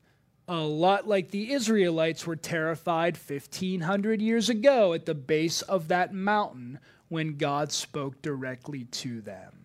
a 0.49 0.61
lot 0.61 1.07
like 1.07 1.31
the 1.31 1.53
Israelites 1.53 2.27
were 2.27 2.37
terrified 2.37 3.17
1,500 3.17 4.21
years 4.21 4.49
ago 4.49 4.93
at 4.93 5.07
the 5.07 5.15
base 5.15 5.63
of 5.63 5.89
that 5.89 6.13
mountain 6.13 6.79
when 7.09 7.37
God 7.37 7.71
spoke 7.73 8.21
directly 8.23 8.85
to 8.85 9.21
them. 9.21 9.63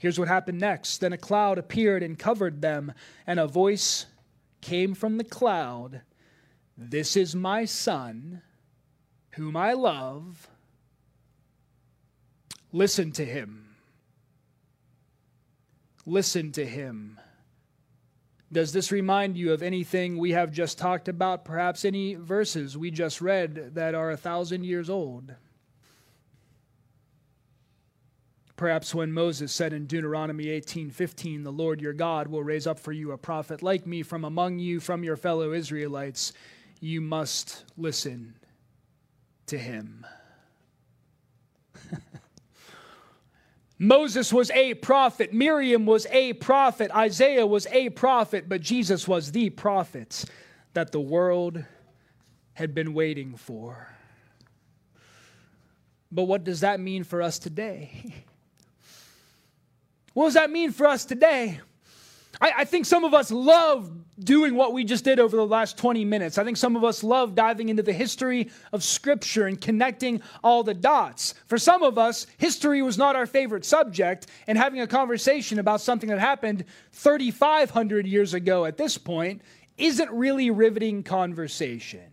Here's 0.00 0.18
what 0.18 0.28
happened 0.28 0.58
next. 0.58 0.98
Then 0.98 1.12
a 1.12 1.18
cloud 1.18 1.58
appeared 1.58 2.02
and 2.02 2.18
covered 2.18 2.62
them, 2.62 2.92
and 3.26 3.38
a 3.38 3.46
voice 3.46 4.06
came 4.60 4.94
from 4.94 5.16
the 5.16 5.24
cloud 5.24 6.02
This 6.76 7.16
is 7.16 7.36
my 7.36 7.66
Son, 7.66 8.40
whom 9.32 9.56
I 9.56 9.74
love. 9.74 10.48
Listen 12.72 13.12
to 13.12 13.24
him. 13.24 13.76
Listen 16.06 16.52
to 16.52 16.64
him. 16.64 17.20
Does 18.52 18.72
this 18.72 18.90
remind 18.90 19.36
you 19.36 19.52
of 19.52 19.62
anything 19.62 20.18
we 20.18 20.32
have 20.32 20.50
just 20.50 20.76
talked 20.76 21.06
about? 21.06 21.44
Perhaps 21.44 21.84
any 21.84 22.16
verses 22.16 22.76
we 22.76 22.90
just 22.90 23.20
read 23.20 23.74
that 23.74 23.94
are 23.94 24.10
a 24.10 24.16
thousand 24.16 24.64
years 24.64 24.90
old? 24.90 25.34
Perhaps 28.56 28.94
when 28.94 29.12
Moses 29.12 29.52
said 29.52 29.72
in 29.72 29.86
Deuteronomy 29.86 30.48
18:15, 30.48 31.44
"The 31.44 31.52
Lord 31.52 31.80
your 31.80 31.92
God 31.94 32.26
will 32.26 32.42
raise 32.42 32.66
up 32.66 32.78
for 32.78 32.92
you 32.92 33.12
a 33.12 33.16
prophet 33.16 33.62
like 33.62 33.86
me 33.86 34.02
from 34.02 34.24
among 34.24 34.58
you, 34.58 34.80
from 34.80 35.04
your 35.04 35.16
fellow 35.16 35.52
Israelites, 35.52 36.32
you 36.80 37.00
must 37.00 37.64
listen 37.78 38.34
to 39.46 39.56
him." 39.56 40.04
Moses 43.82 44.30
was 44.30 44.50
a 44.50 44.74
prophet, 44.74 45.32
Miriam 45.32 45.86
was 45.86 46.06
a 46.10 46.34
prophet, 46.34 46.90
Isaiah 46.94 47.46
was 47.46 47.66
a 47.68 47.88
prophet, 47.88 48.46
but 48.46 48.60
Jesus 48.60 49.08
was 49.08 49.32
the 49.32 49.48
prophet 49.48 50.26
that 50.74 50.92
the 50.92 51.00
world 51.00 51.64
had 52.52 52.74
been 52.74 52.92
waiting 52.92 53.36
for. 53.36 53.88
But 56.12 56.24
what 56.24 56.44
does 56.44 56.60
that 56.60 56.78
mean 56.78 57.04
for 57.04 57.22
us 57.22 57.38
today? 57.38 58.14
What 60.12 60.24
does 60.24 60.34
that 60.34 60.50
mean 60.50 60.72
for 60.72 60.88
us 60.88 61.04
today? 61.04 61.60
I, 62.40 62.52
I, 62.58 62.64
think 62.64 62.86
some 62.86 63.04
of 63.04 63.12
us 63.12 63.30
love 63.30 63.90
doing 64.18 64.54
what 64.54 64.72
we 64.72 64.84
just 64.84 65.04
did 65.04 65.18
over 65.18 65.36
the 65.36 65.46
last 65.46 65.76
20 65.76 66.04
minutes. 66.04 66.38
I 66.38 66.44
think 66.44 66.56
some 66.56 66.76
of 66.76 66.84
us 66.84 67.02
love 67.02 67.34
diving 67.34 67.68
into 67.68 67.82
the 67.82 67.92
history 67.92 68.50
of 68.72 68.82
Scripture 68.82 69.46
and 69.46 69.60
connecting 69.60 70.22
all 70.42 70.62
the 70.62 70.74
dots. 70.74 71.34
For 71.46 71.58
some 71.58 71.82
of 71.82 71.98
us, 71.98 72.26
history 72.38 72.82
was 72.82 72.98
not 72.98 73.16
our 73.16 73.26
favorite 73.26 73.64
subject, 73.64 74.26
and 74.46 74.56
having 74.56 74.80
a 74.80 74.86
conversation 74.86 75.58
about 75.58 75.80
something 75.80 76.08
that 76.08 76.18
happened 76.18 76.64
3,500 76.92 78.06
years 78.06 78.34
ago 78.34 78.64
at 78.64 78.76
this 78.76 78.96
point 78.98 79.42
isn't 79.76 80.10
really 80.10 80.50
riveting 80.50 81.02
conversation. 81.02 82.09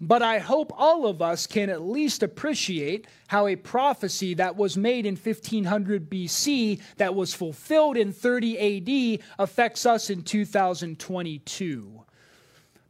But 0.00 0.22
I 0.22 0.38
hope 0.38 0.72
all 0.76 1.06
of 1.06 1.20
us 1.20 1.46
can 1.46 1.70
at 1.70 1.82
least 1.82 2.22
appreciate 2.22 3.06
how 3.26 3.48
a 3.48 3.56
prophecy 3.56 4.34
that 4.34 4.56
was 4.56 4.76
made 4.76 5.06
in 5.06 5.16
1500 5.16 6.08
BC, 6.08 6.80
that 6.98 7.14
was 7.14 7.34
fulfilled 7.34 7.96
in 7.96 8.12
30 8.12 9.18
AD, 9.18 9.24
affects 9.38 9.86
us 9.86 10.08
in 10.08 10.22
2022. 10.22 12.04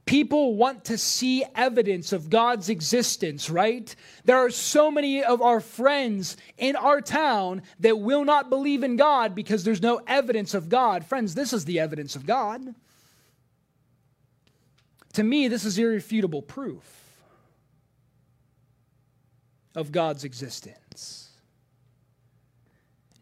People 0.05 0.55
want 0.55 0.85
to 0.87 0.97
see 0.97 1.45
evidence 1.55 2.13
of 2.13 2.31
God's 2.31 2.71
existence, 2.71 3.51
right? 3.51 3.95
There 4.25 4.39
are 4.39 4.51
so 4.51 4.91
many 4.91 5.23
of 5.23 5.43
our 5.43 5.61
friends 5.61 6.39
in 6.57 6.77
our 6.77 7.03
town 7.03 7.63
that 7.81 7.99
will 7.99 8.25
not 8.25 8.49
believe 8.49 8.83
in 8.83 8.97
God 8.97 9.35
because 9.35 9.65
there's 9.65 9.83
no 9.83 10.01
evidence 10.07 10.55
of 10.55 10.71
God. 10.71 11.05
Friends, 11.05 11.35
this 11.35 11.53
is 11.53 11.67
the 11.67 11.81
evidence 11.81 12.17
of 12.17 12.25
God. 12.25 12.75
To 15.19 15.25
me, 15.25 15.49
this 15.49 15.65
is 15.65 15.77
irrefutable 15.77 16.43
proof 16.43 16.85
of 19.75 19.91
God's 19.91 20.23
existence. 20.23 21.31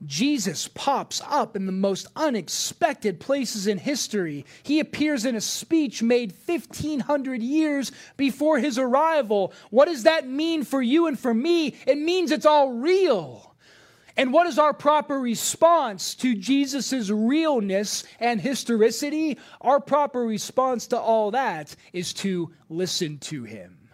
Jesus 0.05 0.69
pops 0.69 1.23
up 1.27 1.57
in 1.57 1.65
the 1.65 1.73
most 1.73 2.07
unexpected 2.15 3.19
places 3.19 3.67
in 3.67 3.79
history. 3.79 4.45
He 4.63 4.79
appears 4.79 5.25
in 5.25 5.37
a 5.37 5.41
speech 5.41 6.03
made 6.03 6.35
1500 6.45 7.43
years 7.43 7.93
before 8.19 8.59
his 8.59 8.79
arrival. 8.79 9.55
What 9.71 9.87
does 9.87 10.03
that 10.03 10.29
mean 10.29 10.65
for 10.65 10.83
you 10.83 11.07
and 11.07 11.19
for 11.19 11.33
me? 11.33 11.77
It 11.87 11.97
means 11.97 12.31
it's 12.31 12.45
all 12.45 12.73
real. 12.73 13.56
And 14.17 14.33
what 14.33 14.47
is 14.47 14.59
our 14.59 14.73
proper 14.73 15.21
response 15.21 16.15
to 16.17 16.35
Jesus' 16.35 17.11
realness 17.11 18.05
and 18.19 18.41
historicity? 18.41 19.39
Our 19.61 19.79
proper 19.79 20.21
response 20.21 20.87
to 20.89 20.99
all 20.99 21.33
that 21.33 21.77
is 21.93 22.15
to 22.15 22.51
listen 22.71 23.19
to 23.19 23.45
him. 23.45 23.91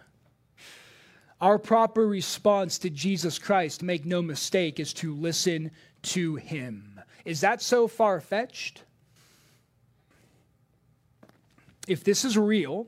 Our 1.41 1.59
proper 1.59 2.07
response 2.07 2.77
to 2.79 2.89
Jesus 2.89 3.37
Christ, 3.37 3.83
make 3.83 4.05
no 4.05 4.21
mistake, 4.21 4.79
is 4.79 4.93
to 4.95 5.13
listen 5.13 5.71
to 6.03 6.35
him. 6.35 7.01
Is 7.25 7.41
that 7.41 7.61
so 7.61 7.89
far 7.89 8.21
fetched? 8.21 8.83
If 11.85 12.05
this 12.05 12.23
is 12.23 12.37
real, 12.37 12.87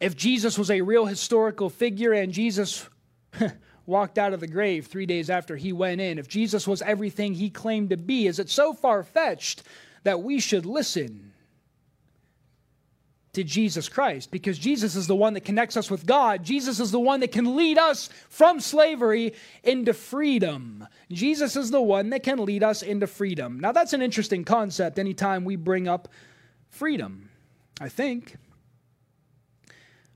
if 0.00 0.16
Jesus 0.16 0.58
was 0.58 0.70
a 0.70 0.80
real 0.80 1.04
historical 1.04 1.68
figure 1.68 2.14
and 2.14 2.32
Jesus 2.32 2.88
walked 3.86 4.18
out 4.18 4.32
of 4.32 4.40
the 4.40 4.46
grave 4.46 4.86
three 4.86 5.06
days 5.06 5.28
after 5.30 5.56
he 5.56 5.72
went 5.72 6.00
in, 6.00 6.18
if 6.18 6.28
Jesus 6.28 6.66
was 6.66 6.82
everything 6.82 7.34
he 7.34 7.50
claimed 7.50 7.90
to 7.90 7.96
be, 7.96 8.26
is 8.26 8.38
it 8.38 8.48
so 8.48 8.72
far 8.72 9.02
fetched 9.02 9.62
that 10.04 10.22
we 10.22 10.40
should 10.40 10.66
listen 10.66 11.32
to 13.34 13.44
Jesus 13.44 13.88
Christ 13.88 14.30
because 14.30 14.58
Jesus 14.58 14.94
is 14.96 15.06
the 15.06 15.16
one 15.16 15.34
that 15.34 15.44
connects 15.44 15.76
us 15.76 15.90
with 15.90 16.06
God. 16.06 16.44
Jesus 16.44 16.80
is 16.80 16.90
the 16.90 17.00
one 17.00 17.20
that 17.20 17.32
can 17.32 17.56
lead 17.56 17.78
us 17.78 18.08
from 18.28 18.60
slavery 18.60 19.34
into 19.62 19.92
freedom. 19.92 20.86
Jesus 21.10 21.56
is 21.56 21.70
the 21.70 21.82
one 21.82 22.10
that 22.10 22.22
can 22.22 22.44
lead 22.44 22.62
us 22.62 22.82
into 22.82 23.06
freedom. 23.06 23.60
Now, 23.60 23.72
that's 23.72 23.92
an 23.92 24.02
interesting 24.02 24.44
concept 24.44 24.98
anytime 24.98 25.44
we 25.44 25.56
bring 25.56 25.88
up 25.88 26.08
freedom, 26.68 27.28
I 27.80 27.88
think. 27.88 28.36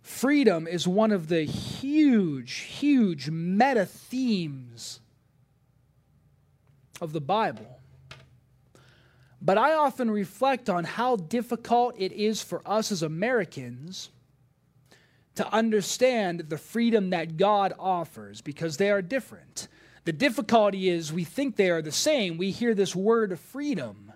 Freedom 0.08 0.66
is 0.66 0.88
one 0.88 1.12
of 1.12 1.28
the 1.28 1.42
huge, 1.42 2.52
huge 2.54 3.28
meta 3.28 3.84
themes 3.84 5.00
of 7.00 7.12
the 7.12 7.20
Bible. 7.20 7.78
But 9.40 9.58
I 9.58 9.74
often 9.74 10.10
reflect 10.10 10.70
on 10.70 10.82
how 10.84 11.16
difficult 11.16 11.94
it 11.98 12.10
is 12.10 12.42
for 12.42 12.62
us 12.66 12.90
as 12.90 13.02
Americans 13.02 14.08
to 15.36 15.46
understand 15.52 16.46
the 16.48 16.58
freedom 16.58 17.10
that 17.10 17.36
God 17.36 17.74
offers 17.78 18.40
because 18.40 18.78
they 18.78 18.90
are 18.90 19.02
different. 19.02 19.68
The 20.04 20.12
difficulty 20.12 20.88
is 20.88 21.12
we 21.12 21.24
think 21.24 21.54
they 21.54 21.70
are 21.70 21.82
the 21.82 21.92
same. 21.92 22.38
We 22.38 22.50
hear 22.50 22.74
this 22.74 22.96
word 22.96 23.38
freedom 23.38 24.07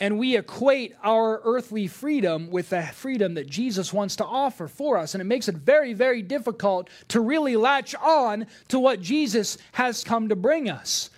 and 0.00 0.18
we 0.18 0.36
equate 0.36 0.94
our 1.02 1.40
earthly 1.44 1.86
freedom 1.88 2.50
with 2.50 2.70
the 2.70 2.82
freedom 2.82 3.34
that 3.34 3.48
Jesus 3.48 3.92
wants 3.92 4.16
to 4.16 4.24
offer 4.24 4.68
for 4.68 4.96
us. 4.96 5.14
And 5.14 5.20
it 5.20 5.24
makes 5.24 5.48
it 5.48 5.56
very, 5.56 5.92
very 5.92 6.22
difficult 6.22 6.88
to 7.08 7.20
really 7.20 7.56
latch 7.56 7.94
on 7.96 8.46
to 8.68 8.78
what 8.78 9.00
Jesus 9.00 9.58
has 9.72 10.04
come 10.04 10.28
to 10.28 10.36
bring 10.36 10.70
us. 10.70 11.10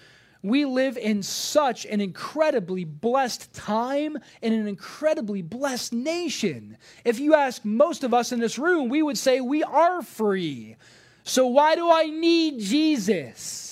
We 0.43 0.65
live 0.65 0.97
in 0.97 1.23
such 1.23 1.85
an 1.85 2.01
incredibly 2.01 2.85
blessed 2.85 3.53
time 3.53 4.17
in 4.41 4.55
an 4.55 4.67
incredibly 4.67 5.43
blessed 5.43 5.93
nation. 5.93 6.79
If 7.05 7.21
you 7.21 7.35
ask 7.35 7.63
most 7.63 8.05
of 8.05 8.15
us 8.15 8.33
in 8.33 8.41
this 8.41 8.59
room, 8.59 8.89
we 8.89 9.03
would 9.03 9.19
say 9.19 9.43
we 9.43 9.63
are 9.63 10.01
free. 10.01 10.77
So, 11.25 11.47
why 11.47 11.75
do 11.75 11.91
I 11.91 12.05
need 12.07 12.59
Jesus? 12.59 13.70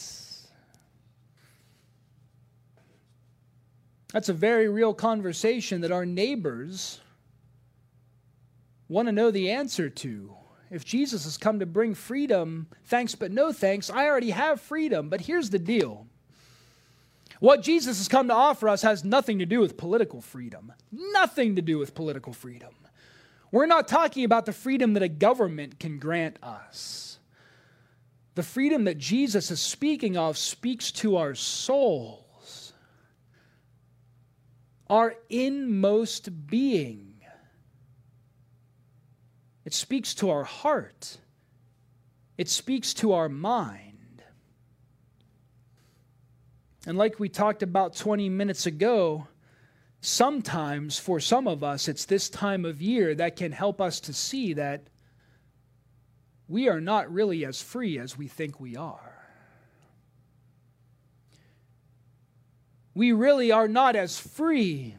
That's 4.13 4.29
a 4.29 4.35
very 4.35 4.69
real 4.69 4.95
conversation 4.95 5.83
that 5.83 5.93
our 5.93 6.07
neighbors 6.07 7.01
want 8.89 9.07
to 9.07 9.13
know 9.13 9.31
the 9.31 9.51
answer 9.51 9.91
to. 9.91 10.35
If 10.71 10.85
Jesus 10.85 11.25
has 11.25 11.37
come 11.37 11.61
to 11.61 11.67
bring 11.67 11.95
freedom, 11.95 12.69
thanks 12.87 13.15
but 13.15 13.31
no 13.31 13.53
thanks, 13.53 13.91
I 13.91 14.07
already 14.07 14.31
have 14.31 14.61
freedom. 14.61 15.09
But 15.09 15.23
here's 15.23 15.51
the 15.51 15.59
deal 15.59 16.07
what 17.41 17.63
Jesus 17.63 17.99
has 17.99 18.09
come 18.09 18.29
to 18.29 18.35
offer 18.35 18.69
us 18.69 18.83
has 18.83 19.05
nothing 19.05 19.39
to 19.39 19.47
do 19.47 19.61
with 19.61 19.77
political 19.77 20.21
freedom. 20.21 20.73
Nothing 20.91 21.57
to 21.57 21.63
do 21.63 21.79
with 21.79 21.95
political 21.95 22.33
freedom. 22.33 22.75
We're 23.53 23.67
not 23.67 23.89
talking 23.89 24.25
about 24.25 24.45
the 24.45 24.53
freedom 24.53 24.95
that 24.95 25.03
a 25.03 25.09
government 25.09 25.79
can 25.79 25.99
grant 25.99 26.37
us. 26.43 27.19
The 28.35 28.43
freedom 28.43 28.85
that 28.85 28.99
Jesus 28.99 29.51
is 29.51 29.61
speaking 29.61 30.17
of 30.17 30.37
speaks 30.37 30.93
to 30.93 31.17
our 31.17 31.35
souls, 31.35 32.25
our 34.91 35.15
inmost 35.29 36.47
being. 36.47 37.15
It 39.65 39.75
speaks 39.75 40.15
to 40.15 40.31
our 40.31 40.45
heart, 40.45 41.19
it 42.37 42.49
speaks 42.49 42.95
to 42.95 43.13
our 43.13 43.29
mind. 43.29 44.23
And 46.87 46.97
like 46.97 47.21
we 47.21 47.29
talked 47.29 47.63
about 47.63 47.97
20 47.97 48.31
minutes 48.31 48.65
ago, 48.65 49.27
sometimes 50.01 50.99
for 50.99 51.21
some 51.21 51.47
of 51.47 51.63
us, 51.63 51.87
it's 51.87 52.07
this 52.07 52.31
time 52.31 52.65
of 52.65 52.81
year 52.81 53.15
that 53.15 53.37
can 53.37 53.53
help 53.53 53.81
us 53.81 54.01
to 54.01 54.15
see 54.15 54.55
that 54.55 54.89
we 56.47 56.69
are 56.69 56.81
not 56.81 57.13
really 57.13 57.45
as 57.45 57.61
free 57.61 57.99
as 57.99 58.17
we 58.17 58.27
think 58.27 58.59
we 58.59 58.75
are. 58.77 59.08
We 62.99 63.13
really 63.13 63.53
are 63.53 63.69
not 63.69 63.95
as 63.95 64.19
free 64.19 64.97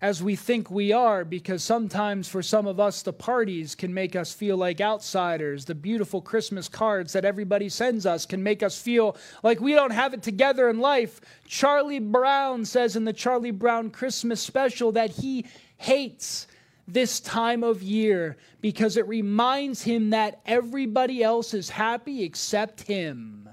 as 0.00 0.22
we 0.22 0.34
think 0.34 0.70
we 0.70 0.90
are 0.90 1.26
because 1.26 1.62
sometimes 1.62 2.26
for 2.26 2.42
some 2.42 2.66
of 2.66 2.80
us 2.80 3.02
the 3.02 3.12
parties 3.12 3.74
can 3.74 3.92
make 3.92 4.16
us 4.16 4.32
feel 4.32 4.56
like 4.56 4.80
outsiders. 4.80 5.66
The 5.66 5.74
beautiful 5.74 6.22
christmas 6.22 6.70
cards 6.70 7.12
that 7.12 7.26
everybody 7.26 7.68
sends 7.68 8.06
us 8.06 8.24
can 8.24 8.42
make 8.42 8.62
us 8.62 8.80
feel 8.80 9.14
like 9.42 9.60
we 9.60 9.74
don't 9.74 9.90
have 9.90 10.14
it 10.14 10.22
together 10.22 10.70
in 10.70 10.80
life. 10.80 11.20
Charlie 11.46 11.98
brown 11.98 12.64
says 12.64 12.96
in 12.96 13.04
the 13.04 13.12
charlie 13.12 13.50
brown 13.50 13.90
christmas 13.90 14.40
special 14.40 14.92
that 14.92 15.10
he 15.10 15.44
hates 15.76 16.46
this 16.88 17.20
time 17.20 17.62
of 17.62 17.82
year 17.82 18.38
because 18.62 18.96
it 18.96 19.06
reminds 19.06 19.82
him 19.82 20.08
that 20.08 20.40
everybody 20.46 21.22
else 21.22 21.52
is 21.52 21.68
happy 21.68 22.22
except 22.22 22.80
him. 22.80 23.50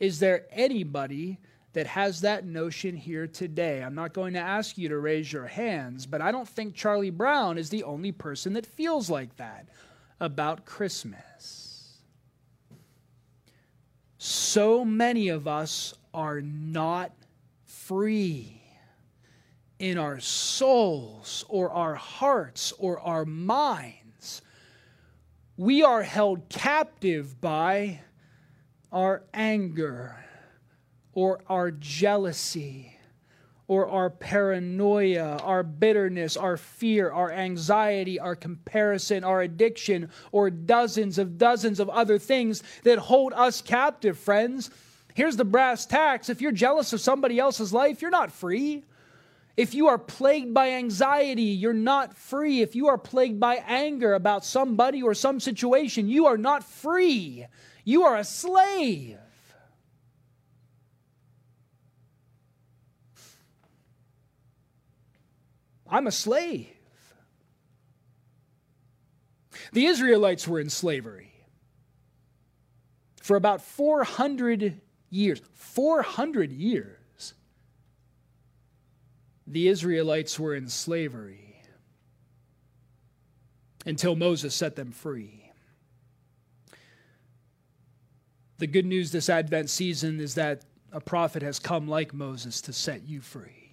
Is 0.00 0.20
there 0.20 0.46
anybody 0.52 1.38
that 1.78 1.86
has 1.86 2.22
that 2.22 2.44
notion 2.44 2.96
here 2.96 3.28
today. 3.28 3.84
I'm 3.84 3.94
not 3.94 4.12
going 4.12 4.32
to 4.32 4.40
ask 4.40 4.76
you 4.76 4.88
to 4.88 4.98
raise 4.98 5.32
your 5.32 5.46
hands, 5.46 6.06
but 6.06 6.20
I 6.20 6.32
don't 6.32 6.48
think 6.48 6.74
Charlie 6.74 7.10
Brown 7.10 7.56
is 7.56 7.70
the 7.70 7.84
only 7.84 8.10
person 8.10 8.54
that 8.54 8.66
feels 8.66 9.08
like 9.08 9.36
that 9.36 9.68
about 10.18 10.64
Christmas. 10.64 12.00
So 14.18 14.84
many 14.84 15.28
of 15.28 15.46
us 15.46 15.94
are 16.12 16.40
not 16.40 17.12
free 17.64 18.60
in 19.78 19.98
our 19.98 20.18
souls 20.18 21.44
or 21.48 21.70
our 21.70 21.94
hearts 21.94 22.72
or 22.72 22.98
our 22.98 23.24
minds. 23.24 24.42
We 25.56 25.84
are 25.84 26.02
held 26.02 26.48
captive 26.48 27.40
by 27.40 28.00
our 28.90 29.22
anger 29.32 30.16
or 31.18 31.40
our 31.48 31.72
jealousy 31.72 32.96
or 33.66 33.88
our 33.88 34.08
paranoia, 34.08 35.36
our 35.42 35.64
bitterness, 35.64 36.36
our 36.36 36.56
fear, 36.56 37.10
our 37.10 37.32
anxiety, 37.32 38.20
our 38.20 38.36
comparison, 38.36 39.24
our 39.24 39.42
addiction, 39.42 40.08
or 40.30 40.48
dozens 40.48 41.18
of 41.18 41.36
dozens 41.36 41.80
of 41.80 41.88
other 41.90 42.20
things 42.20 42.62
that 42.84 43.00
hold 43.00 43.32
us 43.32 43.60
captive, 43.60 44.16
friends. 44.16 44.70
Here's 45.14 45.34
the 45.36 45.44
brass 45.44 45.86
tacks 45.86 46.28
if 46.28 46.40
you're 46.40 46.52
jealous 46.52 46.92
of 46.92 47.00
somebody 47.00 47.40
else's 47.40 47.72
life, 47.72 48.00
you're 48.00 48.12
not 48.12 48.30
free. 48.30 48.84
If 49.56 49.74
you 49.74 49.88
are 49.88 49.98
plagued 49.98 50.54
by 50.54 50.70
anxiety, 50.74 51.42
you're 51.42 51.72
not 51.72 52.16
free. 52.16 52.60
If 52.60 52.76
you 52.76 52.86
are 52.86 52.96
plagued 52.96 53.40
by 53.40 53.56
anger 53.66 54.14
about 54.14 54.44
somebody 54.44 55.02
or 55.02 55.14
some 55.14 55.40
situation, 55.40 56.08
you 56.08 56.26
are 56.26 56.38
not 56.38 56.62
free. 56.62 57.44
You 57.84 58.04
are 58.04 58.16
a 58.18 58.22
slave. 58.22 59.18
I'm 65.90 66.06
a 66.06 66.12
slave. 66.12 66.68
The 69.72 69.86
Israelites 69.86 70.46
were 70.46 70.60
in 70.60 70.70
slavery 70.70 71.32
for 73.22 73.36
about 73.36 73.60
400 73.60 74.80
years. 75.10 75.42
400 75.54 76.52
years. 76.52 77.34
The 79.46 79.68
Israelites 79.68 80.38
were 80.38 80.54
in 80.54 80.68
slavery 80.68 81.62
until 83.86 84.14
Moses 84.14 84.54
set 84.54 84.76
them 84.76 84.92
free. 84.92 85.50
The 88.58 88.66
good 88.66 88.86
news 88.86 89.12
this 89.12 89.30
Advent 89.30 89.70
season 89.70 90.20
is 90.20 90.34
that 90.34 90.62
a 90.92 91.00
prophet 91.00 91.42
has 91.42 91.58
come 91.58 91.88
like 91.88 92.12
Moses 92.12 92.60
to 92.62 92.72
set 92.72 93.06
you 93.06 93.20
free. 93.20 93.67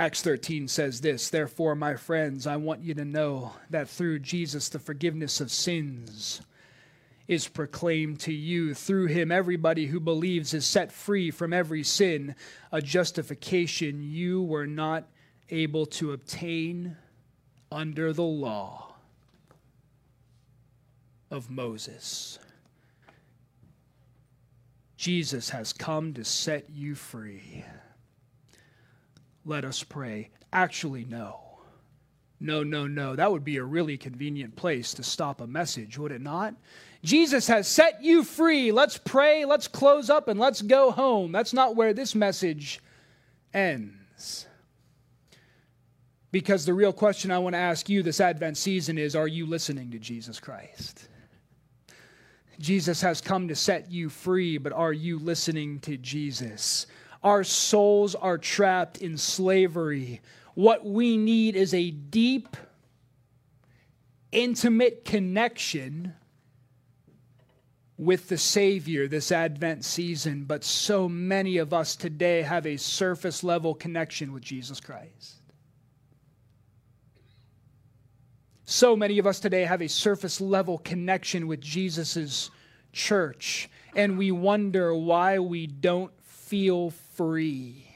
Acts 0.00 0.22
13 0.22 0.66
says 0.66 1.02
this 1.02 1.28
Therefore, 1.28 1.74
my 1.74 1.94
friends, 1.94 2.46
I 2.46 2.56
want 2.56 2.80
you 2.80 2.94
to 2.94 3.04
know 3.04 3.52
that 3.68 3.86
through 3.86 4.20
Jesus 4.20 4.70
the 4.70 4.78
forgiveness 4.78 5.42
of 5.42 5.50
sins 5.50 6.40
is 7.28 7.46
proclaimed 7.46 8.18
to 8.20 8.32
you. 8.32 8.72
Through 8.72 9.08
him, 9.08 9.30
everybody 9.30 9.84
who 9.84 10.00
believes 10.00 10.54
is 10.54 10.64
set 10.64 10.90
free 10.90 11.30
from 11.30 11.52
every 11.52 11.82
sin, 11.82 12.34
a 12.72 12.80
justification 12.80 14.02
you 14.02 14.42
were 14.42 14.66
not 14.66 15.04
able 15.50 15.84
to 15.84 16.12
obtain 16.12 16.96
under 17.70 18.14
the 18.14 18.22
law 18.22 18.94
of 21.30 21.50
Moses. 21.50 22.38
Jesus 24.96 25.50
has 25.50 25.74
come 25.74 26.14
to 26.14 26.24
set 26.24 26.70
you 26.70 26.94
free. 26.94 27.66
Let 29.44 29.64
us 29.64 29.82
pray. 29.82 30.30
Actually, 30.52 31.04
no. 31.04 31.40
No, 32.40 32.62
no, 32.62 32.86
no. 32.86 33.14
That 33.16 33.30
would 33.30 33.44
be 33.44 33.58
a 33.58 33.64
really 33.64 33.98
convenient 33.98 34.56
place 34.56 34.94
to 34.94 35.02
stop 35.02 35.40
a 35.40 35.46
message, 35.46 35.98
would 35.98 36.12
it 36.12 36.22
not? 36.22 36.54
Jesus 37.04 37.46
has 37.48 37.68
set 37.68 38.02
you 38.02 38.24
free. 38.24 38.72
Let's 38.72 38.96
pray, 38.98 39.44
let's 39.44 39.68
close 39.68 40.10
up, 40.10 40.28
and 40.28 40.40
let's 40.40 40.62
go 40.62 40.90
home. 40.90 41.32
That's 41.32 41.52
not 41.52 41.76
where 41.76 41.92
this 41.92 42.14
message 42.14 42.80
ends. 43.52 44.46
Because 46.32 46.64
the 46.64 46.74
real 46.74 46.92
question 46.92 47.30
I 47.30 47.38
want 47.38 47.54
to 47.54 47.58
ask 47.58 47.88
you 47.88 48.02
this 48.02 48.20
Advent 48.20 48.56
season 48.56 48.98
is 48.98 49.16
Are 49.16 49.28
you 49.28 49.46
listening 49.46 49.90
to 49.90 49.98
Jesus 49.98 50.40
Christ? 50.40 51.08
Jesus 52.58 53.00
has 53.00 53.22
come 53.22 53.48
to 53.48 53.56
set 53.56 53.90
you 53.90 54.10
free, 54.10 54.58
but 54.58 54.72
are 54.72 54.92
you 54.92 55.18
listening 55.18 55.80
to 55.80 55.96
Jesus? 55.96 56.86
Our 57.22 57.44
souls 57.44 58.14
are 58.14 58.38
trapped 58.38 58.98
in 58.98 59.18
slavery. 59.18 60.20
What 60.54 60.84
we 60.84 61.16
need 61.16 61.54
is 61.54 61.74
a 61.74 61.90
deep, 61.90 62.56
intimate 64.32 65.04
connection 65.04 66.14
with 67.98 68.30
the 68.30 68.38
Savior 68.38 69.06
this 69.06 69.30
Advent 69.30 69.84
season, 69.84 70.44
but 70.44 70.64
so 70.64 71.06
many 71.06 71.58
of 71.58 71.74
us 71.74 71.94
today 71.94 72.40
have 72.40 72.66
a 72.66 72.78
surface 72.78 73.44
level 73.44 73.74
connection 73.74 74.32
with 74.32 74.42
Jesus 74.42 74.80
Christ. 74.80 75.36
So 78.64 78.96
many 78.96 79.18
of 79.18 79.26
us 79.26 79.38
today 79.38 79.64
have 79.64 79.82
a 79.82 79.88
surface 79.88 80.40
level 80.40 80.78
connection 80.78 81.46
with 81.46 81.60
Jesus' 81.60 82.50
church, 82.92 83.68
and 83.94 84.16
we 84.16 84.30
wonder 84.30 84.94
why 84.94 85.38
we 85.38 85.66
don't 85.66 86.12
feel 86.22 86.90
free. 87.20 87.86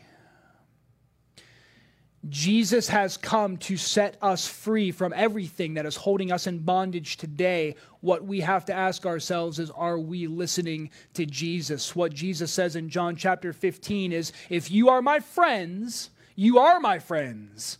Jesus 2.28 2.88
has 2.88 3.16
come 3.16 3.56
to 3.56 3.78
set 3.78 4.18
us 4.20 4.46
free 4.46 4.90
from 4.90 5.14
everything 5.16 5.74
that 5.74 5.86
is 5.86 5.96
holding 5.96 6.30
us 6.30 6.46
in 6.46 6.58
bondage 6.58 7.16
today. 7.16 7.76
What 8.02 8.22
we 8.22 8.40
have 8.40 8.66
to 8.66 8.74
ask 8.74 9.06
ourselves 9.06 9.58
is 9.58 9.70
are 9.70 9.98
we 9.98 10.26
listening 10.26 10.90
to 11.14 11.24
Jesus? 11.24 11.96
What 11.96 12.12
Jesus 12.12 12.52
says 12.52 12.76
in 12.76 12.90
John 12.90 13.16
chapter 13.16 13.54
15 13.54 14.12
is 14.12 14.30
if 14.50 14.70
you 14.70 14.90
are 14.90 15.00
my 15.00 15.20
friends, 15.20 16.10
you 16.36 16.58
are 16.58 16.78
my 16.78 16.98
friends 16.98 17.78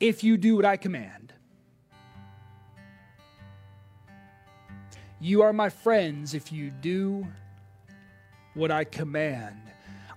if 0.00 0.24
you 0.24 0.38
do 0.38 0.56
what 0.56 0.64
I 0.64 0.78
command. 0.78 1.34
You 5.20 5.42
are 5.42 5.52
my 5.52 5.68
friends 5.68 6.32
if 6.32 6.50
you 6.50 6.70
do 6.70 7.26
what 8.54 8.70
I 8.70 8.84
command. 8.84 9.58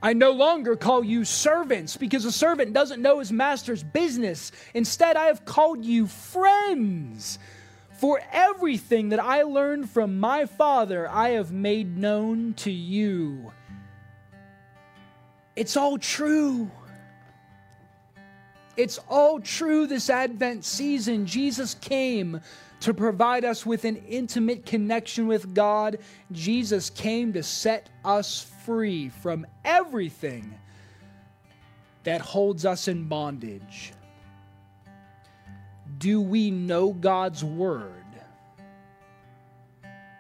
I 0.05 0.13
no 0.13 0.33
longer 0.33 0.75
call 0.75 1.03
you 1.03 1.25
servants 1.25 1.97
because 1.97 2.25
a 2.25 2.31
servant 2.31 2.73
doesn't 2.73 3.01
know 3.01 3.17
his 3.17 3.31
master's 3.31 3.81
business. 3.81 4.51
Instead, 4.75 5.15
I 5.15 5.25
have 5.25 5.45
called 5.45 5.83
you 5.83 6.05
friends. 6.05 7.39
For 7.93 8.21
everything 8.31 9.09
that 9.09 9.19
I 9.19 9.41
learned 9.41 9.89
from 9.89 10.19
my 10.19 10.45
Father, 10.45 11.09
I 11.09 11.29
have 11.29 11.51
made 11.51 11.97
known 11.97 12.53
to 12.57 12.69
you. 12.69 13.51
It's 15.55 15.75
all 15.75 15.97
true. 15.97 16.69
It's 18.77 18.99
all 19.09 19.39
true 19.39 19.87
this 19.87 20.11
Advent 20.11 20.65
season. 20.65 21.25
Jesus 21.25 21.73
came 21.73 22.41
to 22.81 22.93
provide 22.93 23.43
us 23.43 23.65
with 23.65 23.85
an 23.85 23.95
intimate 23.95 24.67
connection 24.67 25.25
with 25.25 25.55
God. 25.55 25.97
Jesus 26.31 26.91
came 26.91 27.33
to 27.33 27.41
set 27.41 27.89
us 28.03 28.51
free 28.65 29.10
from 29.10 29.45
everything 29.63 30.54
that 32.04 32.21
holds 32.21 32.65
us 32.65 32.88
in 32.88 33.08
bondage. 33.08 33.93
Do 35.97 36.21
we 36.21 36.51
know 36.51 36.91
God's 36.91 37.43
Word? 37.43 37.91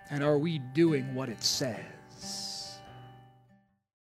And 0.09 0.23
are 0.23 0.37
we 0.37 0.59
doing 0.59 1.15
what 1.15 1.29
it 1.29 1.43
says? 1.43 1.94